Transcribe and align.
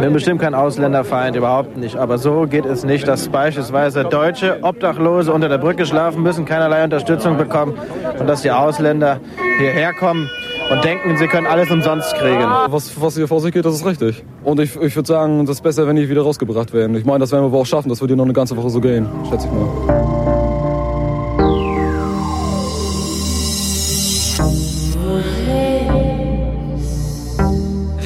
Ich 0.00 0.04
bin 0.06 0.14
bestimmt 0.14 0.40
kein 0.40 0.54
Ausländerfeind, 0.54 1.36
überhaupt 1.36 1.76
nicht. 1.76 1.96
Aber 1.96 2.16
so 2.16 2.46
geht 2.46 2.64
es 2.64 2.84
nicht, 2.84 3.06
dass 3.06 3.28
beispielsweise 3.28 4.02
Deutsche 4.02 4.60
Obdachlose 4.62 5.30
unter 5.30 5.50
der 5.50 5.58
Brücke 5.58 5.84
schlafen 5.84 6.22
müssen, 6.22 6.46
keinerlei 6.46 6.82
Unterstützung 6.82 7.36
bekommen 7.36 7.74
und 8.18 8.26
dass 8.26 8.40
die 8.40 8.50
Ausländer 8.50 9.20
hierher 9.58 9.92
kommen 9.92 10.30
und 10.70 10.82
denken, 10.82 11.18
sie 11.18 11.26
können 11.26 11.46
alles 11.46 11.70
umsonst 11.70 12.14
kriegen. 12.14 12.48
Was, 12.68 12.98
was 12.98 13.14
hier 13.14 13.28
vor 13.28 13.42
sich 13.42 13.52
geht, 13.52 13.66
das 13.66 13.74
ist 13.74 13.84
richtig. 13.84 14.24
Und 14.42 14.58
ich, 14.58 14.74
ich 14.76 14.96
würde 14.96 15.06
sagen, 15.06 15.44
das 15.44 15.56
ist 15.56 15.62
besser, 15.62 15.86
wenn 15.86 15.96
die 15.96 16.08
wieder 16.08 16.22
rausgebracht 16.22 16.72
werden. 16.72 16.96
Ich 16.96 17.04
meine, 17.04 17.18
das 17.18 17.30
werden 17.30 17.42
wir 17.42 17.48
aber 17.48 17.58
auch 17.58 17.66
schaffen. 17.66 17.90
Das 17.90 18.00
wird 18.00 18.08
hier 18.08 18.16
noch 18.16 18.24
eine 18.24 18.32
ganze 18.32 18.56
Woche 18.56 18.70
so 18.70 18.80
gehen, 18.80 19.06
schätze 19.28 19.48
ich 19.48 19.52
mal. 19.52 20.39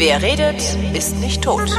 Wer 0.06 0.20
redet, 0.20 0.62
ist 0.92 1.16
nicht 1.20 1.40
tot. 1.40 1.70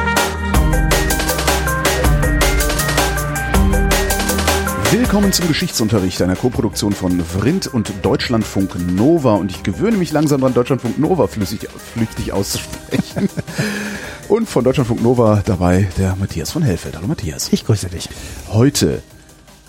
Willkommen 4.90 5.32
zum 5.32 5.48
Geschichtsunterricht 5.48 6.24
einer 6.24 6.36
Koproduktion 6.36 6.94
von 6.94 7.24
Vrindt 7.24 7.68
und 7.68 7.94
Deutschlandfunk 8.02 8.78
Nova. 8.96 9.36
Und 9.36 9.52
ich 9.52 9.62
gewöhne 9.62 9.98
mich 9.98 10.12
langsam 10.12 10.42
daran, 10.42 10.56
Deutschlandfunk 10.56 10.98
Nova 10.98 11.28
flüssig, 11.28 11.68
flüchtig 11.94 12.34
auszusprechen. 12.34 13.30
Und 14.28 14.50
von 14.50 14.64
Deutschlandfunk 14.64 15.04
Nova 15.04 15.44
dabei 15.46 15.88
der 16.00 16.16
Matthias 16.16 16.50
von 16.50 16.64
Hellfeld. 16.64 16.96
Hallo 16.98 17.06
Matthias. 17.06 17.54
Ich 17.54 17.64
grüße 17.64 17.90
dich. 17.90 18.10
Heute, 18.48 19.04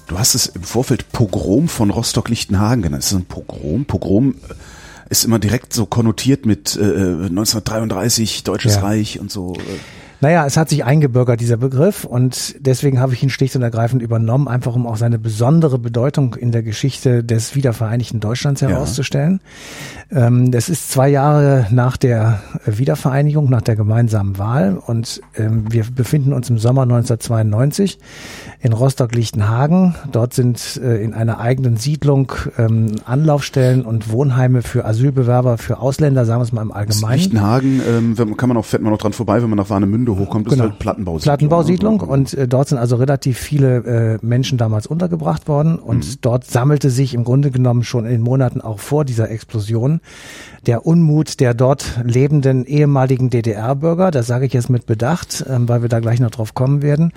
du 0.06 0.18
hast 0.18 0.34
es 0.34 0.46
im 0.46 0.62
Vorfeld 0.62 1.12
Pogrom 1.12 1.68
von 1.68 1.90
Rostock-Lichtenhagen 1.90 2.80
genannt. 2.80 3.02
Ist 3.02 3.12
das 3.12 3.18
ein 3.18 3.26
Pogrom? 3.26 3.84
Pogrom 3.84 4.36
äh, 4.48 4.54
ist 5.08 5.24
immer 5.24 5.38
direkt 5.38 5.72
so 5.72 5.86
konnotiert 5.86 6.46
mit 6.46 6.76
äh, 6.76 6.80
1933, 6.80 8.44
Deutsches 8.44 8.76
Ja. 8.76 8.80
Reich 8.82 9.20
und 9.20 9.30
so. 9.30 9.54
äh. 9.54 9.60
Naja, 10.20 10.46
es 10.46 10.56
hat 10.56 10.70
sich 10.70 10.84
eingebürgert, 10.84 11.40
dieser 11.40 11.58
Begriff, 11.58 12.04
und 12.04 12.56
deswegen 12.58 13.00
habe 13.00 13.12
ich 13.12 13.22
ihn 13.22 13.28
schlicht 13.28 13.54
und 13.54 13.62
ergreifend 13.62 14.02
übernommen, 14.02 14.48
einfach 14.48 14.74
um 14.74 14.86
auch 14.86 14.96
seine 14.96 15.18
besondere 15.18 15.78
Bedeutung 15.78 16.34
in 16.34 16.52
der 16.52 16.62
Geschichte 16.62 17.22
des 17.22 17.54
wiedervereinigten 17.54 18.20
Deutschlands 18.20 18.62
herauszustellen. 18.62 19.40
Ähm, 20.10 20.50
das 20.50 20.70
ist 20.70 20.90
zwei 20.90 21.08
Jahre 21.08 21.66
nach 21.70 21.98
der 21.98 22.40
Wiedervereinigung, 22.64 23.50
nach 23.50 23.60
der 23.60 23.76
gemeinsamen 23.76 24.38
Wahl, 24.38 24.78
und 24.78 25.20
ähm, 25.36 25.64
wir 25.70 25.84
befinden 25.94 26.32
uns 26.32 26.48
im 26.48 26.58
Sommer 26.58 26.82
1992 26.82 27.98
in 28.60 28.72
Rostock-Lichtenhagen. 28.72 29.96
Dort 30.10 30.32
sind 30.32 30.80
äh, 30.82 31.02
in 31.02 31.12
einer 31.12 31.40
eigenen 31.40 31.76
Siedlung 31.76 32.32
ähm, 32.56 32.96
Anlaufstellen 33.04 33.84
und 33.84 34.10
Wohnheime 34.10 34.62
für 34.62 34.86
Asylbewerber, 34.86 35.58
für 35.58 35.78
Ausländer, 35.78 36.24
sagen 36.24 36.40
wir 36.40 36.44
es 36.44 36.52
mal 36.52 36.62
im 36.62 36.72
Allgemeinen. 36.72 37.18
Lichtenhagen, 37.18 38.16
kann 38.36 38.48
man 38.48 38.56
auch, 38.56 38.64
fährt 38.64 38.82
man 38.82 38.92
noch 38.92 38.98
dran 38.98 39.12
vorbei, 39.12 39.42
wenn 39.42 39.50
man 39.50 39.58
nach 39.58 39.68
Warnemünde 39.70 40.05
hochkommt, 40.14 40.46
das 40.46 40.54
ist 40.54 40.60
halt 40.60 40.78
Plattenbausiedlung. 40.78 41.30
Plattenbausiedlung 41.32 42.00
und 42.00 42.34
äh, 42.34 42.46
dort 42.46 42.68
sind 42.68 42.78
also 42.78 42.94
relativ 42.96 43.38
viele 43.38 44.18
äh, 44.22 44.24
Menschen 44.24 44.58
damals 44.58 44.86
untergebracht 44.86 45.48
worden 45.48 45.80
und 45.80 46.06
Mhm. 46.06 46.14
dort 46.20 46.44
sammelte 46.44 46.90
sich 46.90 47.14
im 47.14 47.24
Grunde 47.24 47.50
genommen 47.50 47.82
schon 47.82 48.04
in 48.04 48.12
den 48.12 48.20
Monaten 48.22 48.60
auch 48.60 48.78
vor 48.78 49.04
dieser 49.04 49.28
Explosion 49.30 50.00
der 50.66 50.84
Unmut 50.84 51.40
der 51.40 51.54
dort 51.54 52.00
lebenden 52.02 52.64
ehemaligen 52.64 53.30
DDR-Bürger. 53.30 54.10
Das 54.10 54.26
sage 54.26 54.46
ich 54.46 54.52
jetzt 54.52 54.68
mit 54.68 54.86
Bedacht, 54.86 55.44
ähm, 55.48 55.68
weil 55.68 55.82
wir 55.82 55.88
da 55.88 56.00
gleich 56.00 56.20
noch 56.20 56.30
drauf 56.30 56.54
kommen 56.54 56.82
werden. 56.82 57.12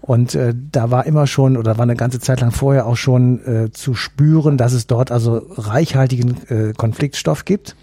Und 0.00 0.34
äh, 0.34 0.54
da 0.72 0.90
war 0.90 1.06
immer 1.06 1.26
schon 1.26 1.56
oder 1.56 1.76
war 1.76 1.82
eine 1.82 1.96
ganze 1.96 2.20
Zeit 2.20 2.40
lang 2.40 2.50
vorher 2.50 2.86
auch 2.86 2.96
schon 2.96 3.44
äh, 3.46 3.70
zu 3.72 3.94
spüren, 3.94 4.56
dass 4.56 4.72
es 4.72 4.86
dort 4.86 5.10
also 5.10 5.42
reichhaltigen 5.56 6.36
äh, 6.48 6.72
Konfliktstoff 6.72 7.44
gibt 7.44 7.76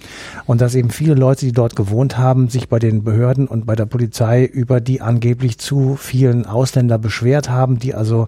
und 0.45 0.61
dass 0.61 0.75
eben 0.75 0.89
viele 0.89 1.13
Leute, 1.13 1.45
die 1.45 1.51
dort 1.51 1.75
gewohnt 1.75 2.17
haben, 2.17 2.49
sich 2.49 2.67
bei 2.67 2.79
den 2.79 3.03
Behörden 3.03 3.47
und 3.47 3.65
bei 3.65 3.75
der 3.75 3.85
Polizei 3.85 4.45
über 4.45 4.81
die 4.81 5.01
angeblich 5.01 5.59
zu 5.59 5.95
vielen 5.95 6.45
Ausländer 6.45 6.97
beschwert 6.97 7.49
haben, 7.49 7.77
die 7.79 7.93
also 7.93 8.27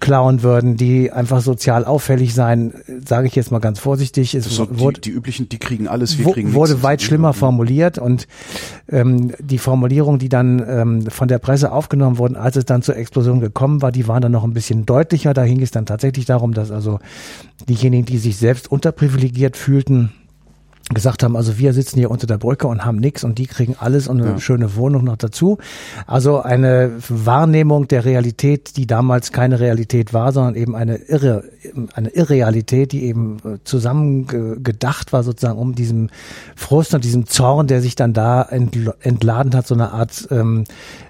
klauen 0.00 0.42
würden, 0.42 0.76
die 0.76 1.10
einfach 1.10 1.40
sozial 1.40 1.84
auffällig 1.84 2.34
seien, 2.34 2.74
sage 3.04 3.26
ich 3.26 3.34
jetzt 3.34 3.50
mal 3.50 3.58
ganz 3.58 3.78
vorsichtig. 3.78 4.34
Es 4.34 4.44
so 4.44 4.66
die, 4.66 4.78
wurde, 4.78 5.00
die 5.00 5.10
üblichen, 5.10 5.48
die 5.48 5.58
kriegen 5.58 5.88
alles, 5.88 6.18
wir 6.18 6.26
wo, 6.26 6.32
kriegen 6.32 6.54
wurde 6.54 6.72
nichts. 6.72 6.84
weit 6.84 7.02
schlimmer 7.02 7.32
formuliert 7.32 7.98
und 7.98 8.28
ähm, 8.88 9.32
die 9.38 9.58
Formulierungen, 9.58 10.18
die 10.18 10.28
dann 10.28 10.64
ähm, 10.66 11.06
von 11.10 11.28
der 11.28 11.38
Presse 11.38 11.72
aufgenommen 11.72 12.18
wurden, 12.18 12.36
als 12.36 12.56
es 12.56 12.64
dann 12.64 12.82
zur 12.82 12.96
Explosion 12.96 13.40
gekommen 13.40 13.82
war, 13.82 13.92
die 13.92 14.06
waren 14.08 14.22
dann 14.22 14.32
noch 14.32 14.44
ein 14.44 14.54
bisschen 14.54 14.86
deutlicher. 14.86 15.34
Da 15.34 15.46
ging 15.46 15.60
es 15.62 15.70
dann 15.70 15.86
tatsächlich 15.86 16.26
darum, 16.26 16.54
dass 16.54 16.70
also 16.70 17.00
diejenigen, 17.68 18.06
die 18.06 18.18
sich 18.18 18.36
selbst 18.36 18.70
unterprivilegiert 18.70 19.56
fühlten, 19.56 20.12
gesagt 20.94 21.22
haben, 21.22 21.36
also 21.36 21.58
wir 21.58 21.72
sitzen 21.74 21.98
hier 21.98 22.10
unter 22.10 22.26
der 22.26 22.38
Brücke 22.38 22.66
und 22.66 22.84
haben 22.84 22.96
nichts 22.96 23.22
und 23.24 23.38
die 23.38 23.46
kriegen 23.46 23.76
alles 23.78 24.08
und 24.08 24.20
eine 24.22 24.30
Ja. 24.32 24.38
schöne 24.40 24.74
Wohnung 24.76 25.04
noch 25.04 25.16
dazu. 25.16 25.58
Also 26.06 26.40
eine 26.40 26.92
Wahrnehmung 27.08 27.88
der 27.88 28.04
Realität, 28.04 28.76
die 28.76 28.86
damals 28.86 29.30
keine 29.32 29.60
Realität 29.60 30.14
war, 30.14 30.32
sondern 30.32 30.54
eben 30.54 30.74
eine 30.74 30.96
irre, 30.96 31.44
eine 31.94 32.08
Irrealität, 32.08 32.92
die 32.92 33.04
eben 33.04 33.36
äh, 33.44 33.58
zusammen 33.64 34.26
gedacht 34.62 35.12
war 35.12 35.22
sozusagen 35.22 35.58
um 35.58 35.74
diesem 35.74 36.08
Frust 36.56 36.94
und 36.94 37.04
diesem 37.04 37.26
Zorn, 37.26 37.66
der 37.66 37.82
sich 37.82 37.94
dann 37.94 38.12
da 38.12 38.42
entl- 38.42 38.94
entladen 39.00 39.54
hat, 39.54 39.66
so 39.66 39.74
eine 39.74 39.92
Art 39.92 40.26
ähm, 40.30 40.64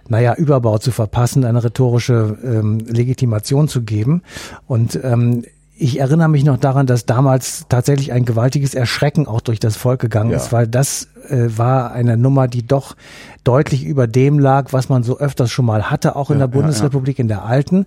naja, 0.09 0.35
Überbau 0.35 0.79
zu 0.79 0.91
verpassen, 0.91 1.45
eine 1.45 1.63
rhetorische 1.63 2.37
ähm, 2.43 2.79
Legitimation 2.79 3.69
zu 3.69 3.83
geben. 3.83 4.23
Und 4.67 4.99
ähm, 5.03 5.45
ich 5.81 6.01
erinnere 6.01 6.29
mich 6.29 6.45
noch 6.45 6.59
daran, 6.59 6.87
dass 6.87 7.07
damals 7.07 7.67
tatsächlich 7.69 8.13
ein 8.13 8.25
gewaltiges 8.25 8.75
Erschrecken 8.75 9.27
auch 9.29 9.41
durch 9.41 9.61
das 9.61 9.77
Volk 9.77 10.01
gegangen 10.01 10.31
Ja. 10.31 10.37
ist, 10.37 10.53
weil 10.53 10.67
das 10.67 11.09
äh, 11.29 11.47
war 11.57 11.93
eine 11.93 12.17
Nummer, 12.17 12.49
die 12.49 12.67
doch 12.67 12.97
deutlich 13.45 13.85
über 13.85 14.07
dem 14.09 14.39
lag, 14.41 14.73
was 14.73 14.89
man 14.89 15.05
so 15.05 15.19
öfters 15.19 15.51
schon 15.51 15.65
mal 15.67 15.91
hatte, 15.91 16.17
auch 16.17 16.31
in 16.31 16.39
Ja, 16.41 16.47
der 16.47 16.55
ja, 16.55 16.61
Bundesrepublik, 16.61 17.19
in 17.21 17.29
der 17.29 17.45
alten. 17.45 17.87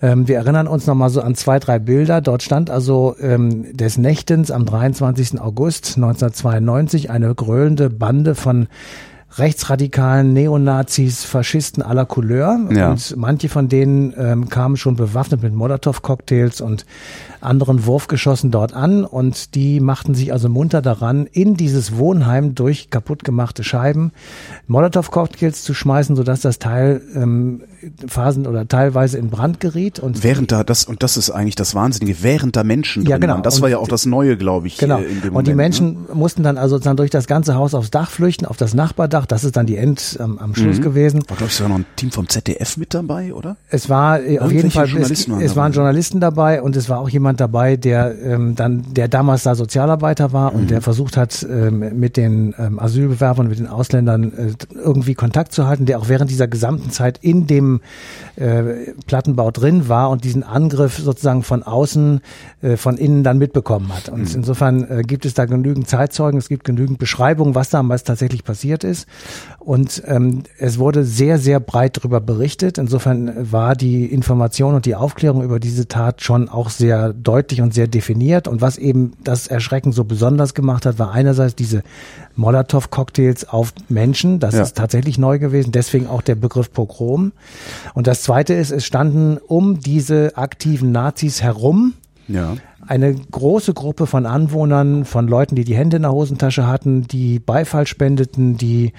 Ähm, 0.00 0.28
wir 0.28 0.36
erinnern 0.36 0.68
uns 0.68 0.86
noch 0.86 0.94
mal 0.94 1.08
so 1.10 1.22
an 1.22 1.34
zwei, 1.34 1.58
drei 1.58 1.78
Bilder. 1.78 2.20
Dort 2.20 2.42
stand 2.42 2.70
also 2.70 3.16
ähm, 3.20 3.76
des 3.76 3.98
Nächtens 3.98 4.50
am 4.50 4.64
23. 4.64 5.40
August 5.40 5.96
1992 5.96 7.10
eine 7.10 7.34
grölende 7.34 7.90
Bande 7.90 8.34
von 8.34 8.68
rechtsradikalen 9.36 10.32
Neonazis, 10.32 11.24
Faschisten 11.24 11.82
aller 11.82 12.06
Couleur. 12.06 12.58
Ja. 12.70 12.90
Und 12.90 13.16
manche 13.16 13.48
von 13.48 13.68
denen 13.68 14.14
ähm, 14.16 14.48
kamen 14.48 14.76
schon 14.76 14.96
bewaffnet 14.96 15.42
mit 15.42 15.54
Molotow-Cocktails 15.54 16.60
und 16.60 16.86
anderen 17.44 17.86
Wurfgeschossen 17.86 18.50
dort 18.50 18.74
an 18.74 19.04
und 19.04 19.54
die 19.54 19.80
machten 19.80 20.14
sich 20.14 20.32
also 20.32 20.48
munter 20.48 20.82
daran, 20.82 21.26
in 21.26 21.54
dieses 21.56 21.96
Wohnheim 21.96 22.54
durch 22.54 22.90
kaputtgemachte 22.90 23.64
Scheiben 23.64 24.12
Molotow-Cocktails 24.66 25.62
zu 25.62 25.74
schmeißen, 25.74 26.16
sodass 26.16 26.40
das 26.40 26.58
Teil 26.58 27.02
ähm, 27.14 27.62
phasen 28.06 28.46
oder 28.46 28.66
teilweise 28.66 29.18
in 29.18 29.30
Brand 29.30 29.60
geriet. 29.60 29.98
Und 29.98 30.22
Während 30.22 30.52
da 30.52 30.64
das, 30.64 30.84
und 30.84 31.02
das 31.02 31.16
ist 31.16 31.30
eigentlich 31.30 31.54
das 31.54 31.74
Wahnsinnige, 31.74 32.22
während 32.22 32.56
da 32.56 32.64
Menschen 32.64 33.04
Ja, 33.06 33.18
genau. 33.18 33.34
waren. 33.34 33.42
Das 33.42 33.56
Und 33.56 33.62
war 33.62 33.70
ja 33.70 33.78
auch 33.78 33.88
das 33.88 34.06
Neue, 34.06 34.36
glaube 34.36 34.66
ich. 34.66 34.78
Genau. 34.78 35.00
äh, 35.00 35.06
und 35.06 35.24
die 35.24 35.30
Moment, 35.30 35.48
ne? 35.48 35.54
Menschen 35.54 35.96
mussten 36.12 36.42
dann 36.42 36.56
also 36.58 36.76
sozusagen 36.76 36.96
durch 36.96 37.10
das 37.10 37.26
ganze 37.26 37.54
Haus 37.54 37.74
aufs 37.74 37.90
Dach 37.90 38.10
flüchten, 38.10 38.46
auf 38.46 38.56
das 38.56 38.74
Nachbardach. 38.74 39.26
Das 39.26 39.44
ist 39.44 39.56
dann 39.56 39.66
die 39.66 39.76
End 39.76 40.18
ähm, 40.20 40.38
am 40.38 40.54
Schluss 40.54 40.80
gewesen. 40.80 41.22
War, 41.28 41.36
glaube 41.36 41.50
ich, 41.50 41.56
sogar 41.56 41.70
noch 41.70 41.78
ein 41.78 41.86
Team 41.96 42.10
vom 42.10 42.28
ZDF 42.28 42.76
mit 42.76 42.94
dabei, 42.94 43.34
oder? 43.34 43.56
Es 43.68 43.88
war 43.88 44.20
äh, 44.20 44.38
auf 44.38 44.50
jeden 44.50 44.70
Fall, 44.70 44.88
es, 44.98 45.28
es 45.28 45.56
waren. 45.56 45.74
Journalisten 45.74 46.20
dabei 46.20 46.62
und 46.62 46.76
es 46.76 46.88
war 46.88 47.00
auch 47.00 47.08
jemand 47.08 47.33
dabei, 47.36 47.76
der 47.76 48.14
ähm, 48.22 48.54
dann, 48.54 48.84
der 48.94 49.08
damals 49.08 49.42
da 49.44 49.54
Sozialarbeiter 49.54 50.32
war 50.32 50.52
Mhm. 50.52 50.58
und 50.58 50.70
der 50.70 50.80
versucht 50.80 51.16
hat, 51.16 51.44
ähm, 51.48 51.98
mit 51.98 52.16
den 52.16 52.54
ähm, 52.58 52.78
Asylbewerbern, 52.78 53.48
mit 53.48 53.58
den 53.58 53.66
Ausländern 53.68 54.32
äh, 54.32 54.52
irgendwie 54.74 55.14
Kontakt 55.14 55.52
zu 55.52 55.66
halten, 55.66 55.86
der 55.86 55.98
auch 55.98 56.08
während 56.08 56.30
dieser 56.30 56.48
gesamten 56.48 56.90
Zeit 56.90 57.18
in 57.22 57.46
dem 57.46 57.80
äh, 58.36 58.92
Plattenbau 59.06 59.50
drin 59.50 59.88
war 59.88 60.10
und 60.10 60.24
diesen 60.24 60.42
Angriff 60.42 60.98
sozusagen 60.98 61.42
von 61.42 61.62
außen, 61.62 62.20
äh, 62.62 62.76
von 62.76 62.96
innen 62.96 63.22
dann 63.24 63.38
mitbekommen 63.38 63.92
hat. 63.94 64.08
Und 64.08 64.20
Mhm. 64.30 64.36
insofern 64.36 64.84
äh, 64.90 65.02
gibt 65.02 65.24
es 65.26 65.34
da 65.34 65.44
genügend 65.44 65.88
Zeitzeugen, 65.88 66.38
es 66.38 66.48
gibt 66.48 66.64
genügend 66.64 66.98
Beschreibungen, 66.98 67.54
was 67.54 67.70
damals 67.70 68.04
tatsächlich 68.04 68.44
passiert 68.44 68.84
ist. 68.84 69.06
Und 69.58 70.02
ähm, 70.06 70.42
es 70.58 70.78
wurde 70.78 71.04
sehr, 71.04 71.38
sehr 71.38 71.60
breit 71.60 71.96
darüber 71.96 72.20
berichtet. 72.20 72.76
Insofern 72.78 73.32
war 73.50 73.74
die 73.76 74.06
Information 74.06 74.74
und 74.74 74.84
die 74.86 74.94
Aufklärung 74.94 75.42
über 75.42 75.58
diese 75.58 75.88
Tat 75.88 76.22
schon 76.22 76.48
auch 76.48 76.68
sehr 76.70 77.12
deutlich 77.24 77.60
und 77.60 77.74
sehr 77.74 77.88
definiert. 77.88 78.46
Und 78.46 78.60
was 78.60 78.78
eben 78.78 79.12
das 79.24 79.46
Erschrecken 79.46 79.92
so 79.92 80.04
besonders 80.04 80.54
gemacht 80.54 80.86
hat, 80.86 80.98
war 80.98 81.10
einerseits 81.12 81.54
diese 81.54 81.82
Molotow-Cocktails 82.36 83.48
auf 83.48 83.72
Menschen. 83.88 84.38
Das 84.40 84.54
Ja. 84.54 84.62
ist 84.62 84.76
tatsächlich 84.76 85.18
neu 85.18 85.38
gewesen. 85.38 85.72
Deswegen 85.72 86.06
auch 86.06 86.22
der 86.22 86.34
Begriff 86.34 86.72
Pogrom. 86.72 87.32
Und 87.94 88.06
das 88.06 88.22
Zweite 88.22 88.54
ist, 88.54 88.70
es 88.70 88.84
standen 88.84 89.38
um 89.38 89.80
diese 89.80 90.36
aktiven 90.36 90.92
Nazis 90.92 91.42
herum 91.42 91.94
Ja. 92.28 92.54
eine 92.86 93.14
große 93.14 93.74
Gruppe 93.74 94.06
von 94.06 94.26
Anwohnern, 94.26 95.04
von 95.04 95.26
Leuten, 95.26 95.54
die 95.56 95.64
die 95.64 95.74
Hände 95.76 95.96
in 95.96 96.02
der 96.02 96.12
Hosentasche 96.12 96.66
hatten, 96.66 97.06
die 97.08 97.38
Beifall 97.38 97.86
spendeten, 97.86 98.56
die 98.56 98.92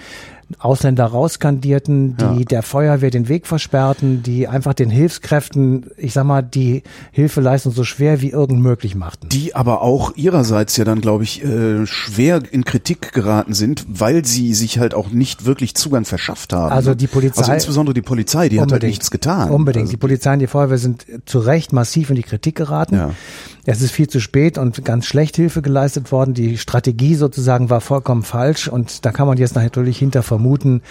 Ausländer 0.59 1.05
rauskandierten, 1.05 2.17
die 2.17 2.23
Ja. 2.23 2.45
der 2.45 2.63
Feuerwehr 2.63 3.09
den 3.11 3.27
Weg 3.29 3.47
versperrten, 3.47 4.21
die 4.23 4.47
einfach 4.47 4.73
den 4.73 4.89
Hilfskräften, 4.89 5.87
ich 5.97 6.13
sag 6.13 6.23
mal, 6.25 6.41
die 6.43 6.83
Hilfeleistung 7.11 7.71
so 7.73 7.83
schwer 7.83 8.21
wie 8.21 8.29
irgend 8.29 8.61
möglich 8.61 8.95
machten. 8.95 9.29
Die 9.29 9.55
aber 9.55 9.81
auch 9.81 10.15
ihrerseits 10.15 10.77
ja 10.77 10.85
dann, 10.85 11.01
glaube 11.01 11.23
ich, 11.23 11.43
äh, 11.43 11.85
schwer 11.87 12.41
in 12.51 12.63
Kritik 12.65 13.11
geraten 13.13 13.53
sind, 13.53 13.85
weil 13.87 14.25
sie 14.25 14.53
sich 14.53 14.79
halt 14.79 14.93
auch 14.93 15.09
nicht 15.09 15.45
wirklich 15.45 15.75
Zugang 15.75 16.05
verschafft 16.05 16.53
haben. 16.53 16.71
Also 16.71 16.91
ne? 16.91 16.95
die 16.95 17.07
Polizei- 17.07 17.39
Also 17.41 17.51
insbesondere 17.53 17.93
die 17.93 18.01
Polizei, 18.01 18.49
die 18.49 18.61
hat 18.61 18.71
halt 18.71 18.83
nichts 18.83 19.11
getan. 19.11 19.49
Unbedingt. 19.51 19.83
Also, 19.85 19.91
die 19.93 19.97
Polizei 19.97 20.33
und 20.33 20.39
die 20.39 20.47
Feuerwehr 20.47 20.77
sind 20.77 21.05
zu 21.25 21.39
Recht 21.39 21.73
massiv 21.73 22.09
in 22.09 22.15
die 22.15 22.23
Kritik 22.23 22.55
geraten. 22.55 22.95
Ja. 22.95 23.11
Es 23.67 23.81
ist 23.81 23.91
viel 23.91 24.07
zu 24.07 24.19
spät 24.19 24.59
und 24.59 24.85
ganz 24.85 25.07
schlecht 25.07 25.35
Hilfe 25.37 25.63
geleistet 25.63 26.11
worden. 26.11 26.35
Die 26.35 26.59
Strategie 26.59 27.15
sozusagen 27.15 27.71
war 27.71 27.81
vollkommen 27.81 28.21
falsch 28.21 28.67
und 28.67 29.05
da 29.05 29.11
kann 29.11 29.25
man 29.25 29.39
jetzt 29.39 29.55
natürlich 29.55 29.97
hinter 29.97 30.21
vermuten, 30.35 30.81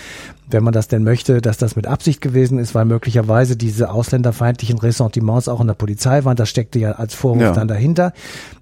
wenn 0.51 0.63
man 0.65 0.73
das 0.73 0.89
denn 0.89 1.05
möchte, 1.05 1.41
dass 1.41 1.57
das 1.59 1.77
mit 1.77 1.87
Absicht 1.87 2.21
gewesen 2.21 2.59
ist, 2.59 2.75
weil 2.75 2.85
möglicherweise 2.85 3.57
diese 3.57 3.91
ausländerfeindlichen 3.91 4.79
Ressentiments 4.79 5.49
auch 5.49 5.61
in 5.61 5.67
der 5.67 5.75
Polizei 5.75 6.25
waren. 6.25 6.37
Das 6.37 6.49
steckte 6.49 6.79
ja 6.79 6.93
als 6.93 7.15
Vorwurf 7.15 7.43
Ja. 7.43 7.53
dann 7.53 7.69
dahinter. 7.69 8.13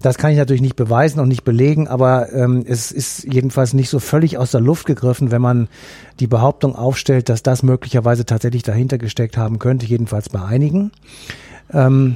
Das 0.01 0.17
kann 0.17 0.31
ich 0.31 0.37
natürlich 0.37 0.61
nicht 0.61 0.75
beweisen 0.75 1.19
und 1.19 1.27
nicht 1.29 1.43
belegen, 1.43 1.87
aber 1.87 2.31
ähm, 2.33 2.63
es 2.67 2.91
ist 2.91 3.23
jedenfalls 3.25 3.73
nicht 3.73 3.89
so 3.89 3.99
völlig 3.99 4.37
aus 4.37 4.51
der 4.51 4.61
Luft 4.61 4.85
gegriffen, 4.85 5.31
wenn 5.31 5.41
man 5.41 5.67
die 6.19 6.27
Behauptung 6.27 6.75
aufstellt, 6.75 7.29
dass 7.29 7.43
das 7.43 7.63
möglicherweise 7.63 8.25
tatsächlich 8.25 8.63
dahinter 8.63 8.97
gesteckt 8.97 9.37
haben 9.37 9.59
könnte, 9.59 9.85
jedenfalls 9.85 10.29
bei 10.29 10.41
einigen. 10.41 10.91
Ähm, 11.71 12.15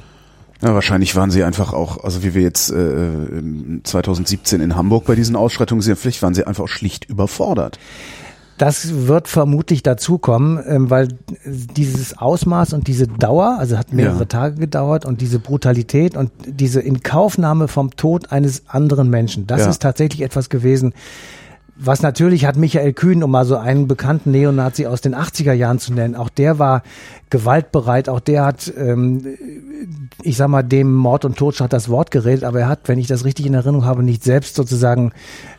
Ja, 0.62 0.74
wahrscheinlich 0.74 1.16
waren 1.16 1.30
sie 1.30 1.44
einfach 1.44 1.72
auch, 1.74 2.04
also 2.04 2.24
wie 2.24 2.34
wir 2.34 2.42
jetzt 2.42 2.72
äh, 2.72 3.82
2017 3.84 4.60
in 4.62 4.76
Hamburg 4.76 5.06
bei 5.06 5.14
diesen 5.16 5.36
Ausschreitungen 5.36 5.82
sehen, 5.82 5.96
vielleicht 5.96 6.22
waren 6.24 6.34
sie 6.34 6.46
einfach 6.48 6.64
auch 6.64 6.68
schlicht 6.70 7.06
überfordert. 7.06 7.78
Das 8.58 9.08
wird 9.08 9.28
vermutlich 9.28 9.84
dazukommen, 9.84 10.60
ähm, 10.68 10.90
weil 10.90 11.10
dieses 11.46 12.18
Ausmaß 12.18 12.74
und 12.74 12.88
diese 12.88 13.08
Dauer, 13.08 13.58
also 13.60 13.78
hat 13.78 13.94
mehrere 13.94 14.20
Ja. 14.20 14.26
Tage 14.26 14.56
gedauert 14.56 15.06
und 15.06 15.22
diese 15.22 15.40
Brutalität 15.40 16.18
und 16.18 16.32
diese 16.48 16.82
Inkaufnahme 16.82 17.68
vom 17.68 17.92
Tod 17.96 18.32
eines 18.32 18.64
anderen 18.68 19.10
Menschen, 19.10 19.46
das 19.46 19.62
Ja. 19.62 19.70
ist 19.70 19.82
tatsächlich 19.82 20.22
etwas 20.22 20.50
gewesen, 20.50 20.94
was 21.80 22.02
natürlich 22.02 22.46
hat 22.46 22.58
Michael 22.58 22.94
Kühn, 22.94 23.22
um 23.22 23.30
mal 23.30 23.46
so 23.46 23.56
einen 23.56 23.88
bekannten 23.88 24.32
Neonazi 24.32 24.88
aus 24.88 25.02
den 25.02 25.14
80er 25.14 25.54
Jahren 25.54 25.78
zu 25.78 25.94
nennen, 25.94 26.16
auch 26.16 26.30
der 26.30 26.58
war 26.58 26.82
gewaltbereit, 27.30 28.10
auch 28.10 28.20
der 28.20 28.44
hat, 28.46 28.74
ähm, 28.76 29.24
ich 30.24 30.38
sag 30.38 30.48
mal, 30.48 30.64
dem 30.64 30.92
Mord 30.92 31.24
und 31.26 31.38
Totschlag 31.38 31.70
das 31.70 31.88
Wort 31.90 32.10
geredet, 32.10 32.44
aber 32.44 32.62
er 32.62 32.68
hat, 32.70 32.80
wenn 32.86 32.98
ich 32.98 33.06
das 33.06 33.26
richtig 33.26 33.46
in 33.46 33.54
Erinnerung 33.54 33.86
habe, 33.86 34.02
nicht 34.02 34.24
selbst 34.24 34.56
sozusagen 34.56 35.12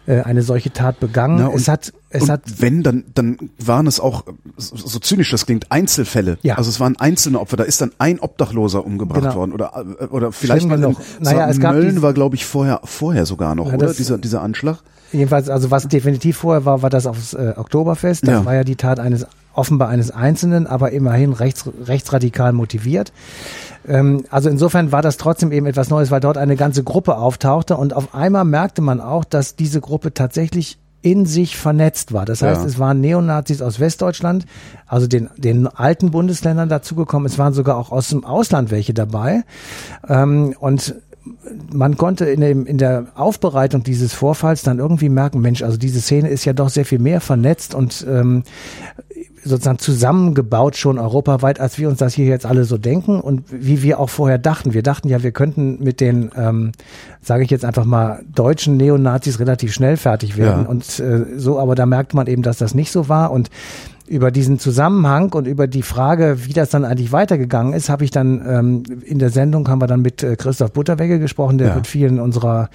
äh, 0.08 0.22
eine 0.22 0.43
solche 0.43 0.72
Tat 0.72 0.99
begangen. 1.00 1.37
Na, 1.38 1.46
und- 1.49 1.55
es 1.56 1.69
hat, 1.69 1.93
es 2.10 2.22
und 2.22 2.31
hat 2.31 2.40
wenn, 2.58 2.82
dann, 2.82 3.05
dann 3.14 3.37
waren 3.58 3.87
es 3.87 4.00
auch, 4.00 4.25
so, 4.56 4.75
so 4.76 4.99
zynisch 4.99 5.31
das 5.31 5.44
klingt, 5.46 5.70
Einzelfälle. 5.70 6.38
Ja. 6.43 6.55
Also 6.56 6.70
es 6.70 6.81
waren 6.81 6.96
einzelne 6.99 7.38
Opfer. 7.38 7.56
Da 7.58 7.64
ist 7.64 7.81
dann 7.82 7.93
ein 7.99 8.19
Obdachloser 8.19 8.84
umgebracht 8.87 9.20
Genau. 9.22 9.34
worden. 9.34 9.52
Oder, 9.52 9.84
äh, 10.00 10.05
oder 10.06 10.32
vielleicht 10.32 10.62
Schlimm 10.62 10.81
genug. 10.81 10.96
Naja, 11.20 11.49
es 11.50 11.60
gab 11.60 11.75
Mölln 11.75 12.00
war, 12.02 12.12
glaube 12.14 12.37
ich, 12.37 12.46
vorher, 12.46 12.81
vorher 12.84 13.26
sogar 13.26 13.55
noch, 13.55 13.69
Ja, 13.69 13.75
oder? 13.75 13.87
das- 13.88 13.96
Dieser, 13.99 14.16
dieser 14.19 14.40
Anschlag. 14.43 14.78
Jedenfalls, 15.12 15.49
also 15.49 15.70
was 15.70 15.88
definitiv 15.88 16.37
vorher 16.38 16.64
war, 16.64 16.82
war 16.82 16.90
das 16.90 17.06
aufs 17.06 17.32
äh, 17.34 17.55
Oktoberfest. 17.56 18.25
Das 18.26 18.31
Ja. 18.31 18.44
war 18.44 18.55
ja 18.55 18.64
die 18.64 18.76
Tat 18.76 19.00
eines 19.00 19.26
offenbar 19.55 19.88
eines 19.88 20.10
Einzelnen, 20.10 20.66
aber 20.66 20.93
immerhin 20.93 21.32
rechts, 21.32 21.64
rechtsradikal 21.87 22.52
motiviert. 22.52 23.12
Ähm, 23.88 24.25
also 24.31 24.49
insofern 24.49 24.93
war 24.93 25.02
das 25.02 25.17
trotzdem 25.17 25.52
eben 25.52 25.67
etwas 25.67 25.90
Neues, 25.90 26.11
weil 26.11 26.20
dort 26.20 26.37
eine 26.38 26.56
ganze 26.56 26.85
Gruppe 26.85 27.17
auftauchte 27.17 27.76
und 27.76 27.94
auf 27.94 28.14
einmal 28.14 28.44
merkte 28.44 28.82
man 28.82 29.00
auch, 29.00 29.25
dass 29.25 29.56
diese 29.56 29.81
Gruppe 29.81 30.14
tatsächlich 30.14 30.79
in 31.00 31.26
sich 31.26 31.56
vernetzt 31.56 32.12
war. 32.12 32.25
Das 32.25 32.43
heißt, 32.43 32.62
Ja. 32.62 32.67
es 32.67 32.79
waren 32.79 33.00
Neonazis 33.00 33.62
aus 33.62 33.79
Westdeutschland, 33.79 34.46
also 34.87 35.06
den, 35.06 35.31
den 35.37 35.69
alten 35.69 36.11
Bundesländern 36.11 36.69
dazugekommen. 36.69 37.26
Es 37.26 37.38
waren 37.38 37.52
sogar 37.52 37.76
auch 37.76 37.93
aus 37.93 38.08
dem 38.08 38.25
Ausland 38.25 38.70
welche 38.73 38.94
dabei. 38.94 39.44
Ähm, 40.08 40.55
und 40.58 40.96
man 41.73 41.96
konnte 41.96 42.25
in, 42.25 42.41
dem, 42.41 42.67
in 42.67 42.79
der 42.79 43.06
Aufbereitung 43.14 43.82
dieses 43.84 44.12
Vorfalls 44.12 44.62
dann 44.62 44.79
irgendwie 44.79 45.08
merken, 45.08 45.41
Mensch, 45.41 45.62
also 45.62 45.76
diese 45.76 46.00
Szene 46.00 46.29
ist 46.31 46.44
ja 46.44 46.52
doch 46.52 46.69
sehr 46.69 46.84
viel 46.84 46.99
mehr 46.99 47.20
vernetzt 47.20 47.75
und 47.75 48.05
ähm, 48.08 48.43
sozusagen 49.44 49.79
zusammengebaut 49.79 50.76
schon 50.76 50.99
europaweit, 50.99 51.61
als 51.61 51.79
wir 51.79 51.88
uns 51.88 51.99
das 51.99 52.14
hier 52.14 52.26
jetzt 52.26 52.46
alle 52.46 52.64
so 52.64 52.79
denken 52.79 53.20
und 53.20 53.44
wie 53.50 53.82
wir 53.82 54.00
auch 54.00 54.11
vorher 54.11 54.38
dachten. 54.38 54.75
Wir 54.75 54.82
dachten 54.82 55.08
ja, 55.08 55.23
wir 55.23 55.32
könnten 55.32 55.82
mit 55.82 56.00
den, 56.00 56.31
ähm, 56.37 56.73
sage 57.23 57.44
ich 57.44 57.50
jetzt 57.50 57.64
einfach 57.64 57.85
mal, 57.85 58.23
deutschen 58.35 58.76
Neonazis 58.76 59.40
relativ 59.40 59.73
schnell 59.73 59.96
fertig 59.96 60.37
werden 60.37 60.64
Ja. 60.64 60.69
und 60.69 60.99
äh, 61.00 61.25
so, 61.38 61.58
aber 61.58 61.75
da 61.75 61.87
merkt 61.87 62.14
man 62.14 62.26
eben, 62.26 62.43
dass 62.43 62.58
das 62.58 62.75
nicht 62.75 62.93
so 62.93 63.08
war 63.08 63.31
und 63.31 63.50
über 64.06 64.31
diesen 64.31 64.58
Zusammenhang 64.58 65.35
und 65.35 65.46
über 65.46 65.67
die 65.67 65.82
Frage, 65.82 66.46
wie 66.46 66.55
das 66.55 66.70
dann 66.70 66.87
eigentlich 66.87 67.12
weitergegangen 67.12 67.75
ist, 67.75 67.91
habe 67.91 68.05
ich 68.05 68.11
dann 68.11 68.41
ähm, 68.49 68.82
in 69.05 69.19
der 69.19 69.29
Sendung 69.29 69.69
haben 69.69 69.82
wir 69.82 69.87
dann 69.87 70.00
mit 70.00 70.23
äh, 70.23 70.34
Christoph 70.37 70.73
Butterwegge 70.73 71.19
gesprochen, 71.19 71.58
der 71.58 71.69
Ja. 71.69 71.75
wird 71.75 71.87
vielen 71.87 72.19
unserer 72.19 72.70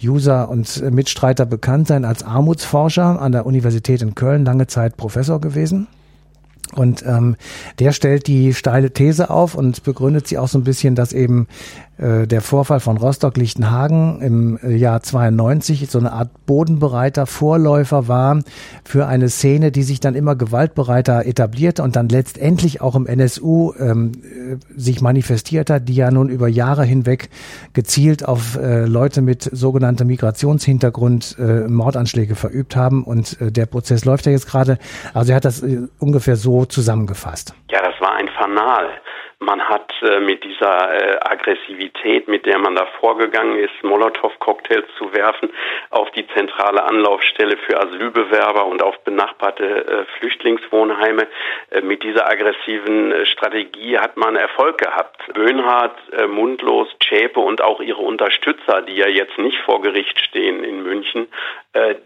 User 0.00 0.48
und 0.48 0.80
äh, 0.80 0.92
Mitstreiter 0.92 1.44
bekannt 1.44 1.88
sein 1.88 2.04
als 2.04 2.22
Armutsforscher 2.22 3.20
an 3.20 3.32
der 3.32 3.46
Universität 3.46 4.00
in 4.00 4.14
Köln, 4.14 4.44
lange 4.44 4.68
Zeit 4.68 4.96
Professor 4.96 5.40
gewesen. 5.40 5.88
Und 6.74 7.04
ähm, 7.06 7.36
der 7.78 7.92
stellt 7.92 8.26
die 8.26 8.52
steile 8.52 8.90
These 8.92 9.30
auf 9.30 9.54
und 9.54 9.82
begründet 9.84 10.26
sie 10.26 10.38
auch 10.38 10.48
so 10.48 10.58
ein 10.58 10.64
bisschen, 10.64 10.94
dass 10.94 11.12
eben 11.12 11.46
der 11.98 12.40
Vorfall 12.42 12.80
von 12.80 12.98
Rostock-Lichtenhagen 12.98 14.20
im 14.20 14.58
äh, 14.62 14.74
Jahr 14.74 15.02
92 15.02 15.88
so 15.90 15.98
eine 15.98 16.12
Art 16.12 16.28
bodenbereiter 16.46 17.26
Vorläufer 17.26 18.08
war 18.08 18.40
für 18.84 19.06
eine 19.06 19.28
Szene, 19.28 19.72
die 19.72 19.82
sich 19.82 20.00
dann 20.00 20.14
immer 20.14 20.36
gewaltbereiter 20.36 21.26
etablierte 21.26 21.82
und 21.82 21.96
dann 21.96 22.08
letztendlich 22.08 22.80
auch 22.80 22.94
im 22.94 23.06
NSU 23.06 23.72
ähm, 23.78 24.12
äh, 24.14 24.56
sich 24.78 25.00
manifestiert 25.00 25.70
hat, 25.70 25.88
die 25.88 25.94
ja 25.94 26.10
nun 26.10 26.28
über 26.28 26.48
Jahre 26.48 26.84
hinweg 26.84 27.30
gezielt 27.72 28.26
auf 28.26 28.56
äh, 28.56 28.84
Leute 28.84 29.22
mit 29.22 29.42
sogenanntem 29.42 30.08
Migrationshintergrund 30.08 31.36
äh, 31.38 31.68
Mordanschläge 31.68 32.34
verübt 32.34 32.76
haben 32.76 33.04
und 33.04 33.40
äh, 33.40 33.50
der 33.50 33.66
Prozess 33.66 34.04
läuft 34.04 34.26
ja 34.26 34.32
jetzt 34.32 34.46
gerade. 34.46 34.78
Also 35.14 35.32
er 35.32 35.36
hat 35.36 35.44
das 35.44 35.62
äh, 35.62 35.88
ungefähr 35.98 36.36
so 36.36 36.64
zusammengefasst. 36.66 37.54
Ja, 37.70 37.80
das 37.82 37.98
war 38.00 38.16
ein 38.16 38.28
Fanal. 38.38 38.88
Man 39.38 39.60
hat 39.68 39.92
äh, 40.00 40.18
mit 40.18 40.44
dieser 40.44 40.94
äh, 40.94 41.18
Aggressivität, 41.20 42.26
mit 42.26 42.46
der 42.46 42.58
man 42.58 42.74
da 42.74 42.86
vorgegangen 43.00 43.58
ist, 43.58 43.82
Molotow-Cocktails 43.82 44.86
zu 44.96 45.12
werfen 45.12 45.50
auf 45.90 46.10
die 46.12 46.26
zentrale 46.28 46.82
Anlaufstelle 46.82 47.58
für 47.58 47.78
Asylbewerber 47.78 48.64
und 48.64 48.82
auf 48.82 48.98
benachbarte 49.04 49.64
äh, 49.64 50.04
Flüchtlingswohnheime, 50.18 51.26
äh, 51.70 51.82
mit 51.82 52.02
dieser 52.02 52.26
aggressiven 52.26 53.12
äh, 53.12 53.26
Strategie 53.26 53.98
hat 53.98 54.16
man 54.16 54.36
Erfolg 54.36 54.78
gehabt. 54.78 55.20
Böhnhardt, 55.34 55.98
äh, 56.12 56.26
Mundlos, 56.26 56.88
Zschäpe 57.00 57.40
und 57.40 57.60
auch 57.60 57.80
ihre 57.80 58.00
Unterstützer, 58.00 58.80
die 58.80 58.96
ja 58.96 59.08
jetzt 59.08 59.36
nicht 59.36 59.58
vor 59.58 59.82
Gericht 59.82 60.18
stehen 60.18 60.64
in 60.64 60.82
München, 60.82 61.28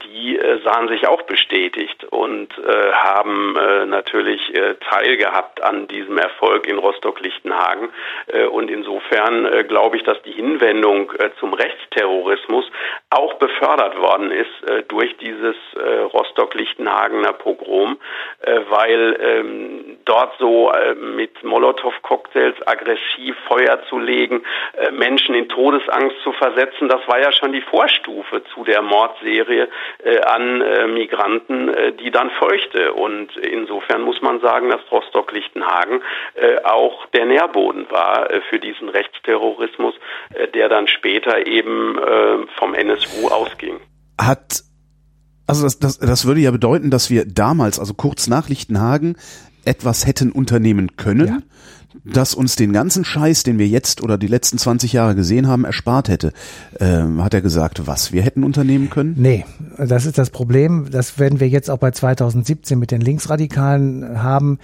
die 0.03 0.39
äh, 0.39 0.61
sahen 0.65 0.89
sich 0.89 1.07
auch 1.07 1.23
bestätigt 1.23 2.05
und 2.05 2.49
äh, 2.59 2.93
haben 2.93 3.57
äh, 3.57 3.87
natürlich 3.87 4.55
äh, 4.55 4.75
teilgehabt 4.89 5.63
an 5.63 5.87
diesem 5.89 6.19
Erfolg 6.19 6.67
in 6.67 6.79
Rostock-Lichtenhagen. 6.79 7.91
Äh, 8.27 8.47
und 8.47 8.71
insofern 8.71 9.47
äh, 9.47 9.65
glaube 9.65 9.97
ich, 9.97 10.03
dass 10.03 10.21
die 10.23 10.33
Hinwendung 10.33 11.13
äh, 11.13 11.31
zum 11.39 11.55
Rechtsterrorismus 11.55 12.65
auch 13.11 13.35
befördert 13.35 13.99
worden 13.99 14.31
ist 14.31 14.69
äh, 14.69 14.83
durch 14.89 15.17
dieses 15.19 15.57
äh, 15.77 15.99
Rostock-Lichtenhagener 16.01 17.33
Pogrom, 17.35 17.99
äh, 18.41 18.61
weil 18.69 19.19
ähm, 19.21 19.99
dort 20.05 20.37
so 20.39 20.73
äh, 20.73 20.95
mit 20.95 21.43
Molotow-Cocktails 21.45 22.57
aggressiv 22.67 23.37
Feuer 23.47 23.83
zu 23.89 23.99
legen, 23.99 24.43
äh, 24.77 24.91
Menschen 24.91 25.35
in 25.35 25.49
Todesangst 25.49 26.17
zu 26.23 26.33
versetzen, 26.33 26.89
das 26.89 27.07
war 27.07 27.21
ja 27.21 27.33
schon 27.33 27.53
die 27.53 27.63
Vorstufe 27.63 28.43
zu 28.55 28.65
der 28.65 28.83
Mordserie 28.83 29.60
äh, 30.05 30.21
an 30.21 30.61
äh, 30.61 30.87
Migranten, 30.87 31.69
äh, 31.69 31.93
die 31.93 32.11
dann 32.11 32.31
folgte. 32.39 32.93
Und 32.93 33.37
insofern 33.37 34.03
muss 34.03 34.21
man 34.23 34.41
sagen, 34.41 34.71
dass 34.71 34.81
Rostock-Lichtenhagen 34.91 36.03
äh, 36.35 36.63
auch 36.65 37.07
der 37.07 37.27
Nährboden 37.27 37.91
war 37.91 38.31
äh, 38.31 38.41
für 38.49 38.59
diesen 38.59 38.89
Rechtsterrorismus, 38.89 39.95
äh, 40.35 40.49
der 40.49 40.69
dann 40.69 40.89
später 40.89 41.47
eben 41.47 41.99
äh, 41.99 42.47
vom 42.59 42.75
NSU 42.75 43.29
ausging. 43.29 43.81
Hat, 44.21 44.63
also 45.47 45.65
das, 45.65 45.79
das, 45.79 45.99
das 45.99 46.27
würde 46.27 46.41
ja 46.41 46.51
bedeuten, 46.51 46.91
dass 46.91 47.11
wir 47.11 47.25
damals, 47.27 47.79
also 47.79 47.95
kurz 47.95 48.29
nach 48.29 48.49
Lichtenhagen, 48.49 49.17
etwas 49.65 50.07
hätten 50.07 50.33
unternehmen 50.33 50.97
können. 50.97 51.45
Das 52.05 52.35
uns 52.35 52.57
den 52.57 52.73
ganzen 52.73 53.05
Scheiß, 53.05 53.43
den 53.43 53.59
wir 53.59 53.67
jetzt 53.67 54.03
oder 54.03 54.17
die 54.17 54.27
letzten 54.27 54.59
20 54.59 54.93
Jahre 54.93 55.15
gesehen 55.15 55.49
haben, 55.49 55.65
erspart 55.65 56.09
hätte. 56.09 56.33
Ähm, 56.79 57.23
hat 57.23 57.35
er 57.35 57.41
gesagt, 57.41 57.87
was 57.87 58.13
wir 58.13 58.23
hätten 58.23 58.45
unternehmen 58.45 58.91
können? 58.91 59.15
Nee, 59.17 59.45
das 59.77 60.07
ist 60.07 60.17
das 60.17 60.31
Problem. 60.31 60.89
Das 60.91 61.19
werden 61.19 61.41
wir 61.41 61.49
jetzt 61.49 61.71
auch 61.71 61.79
bei 61.79 61.91
2017 61.91 62.79
mit 62.79 62.91
den 62.91 63.01
Linksradikalen 63.01 64.23
haben. 64.23 64.59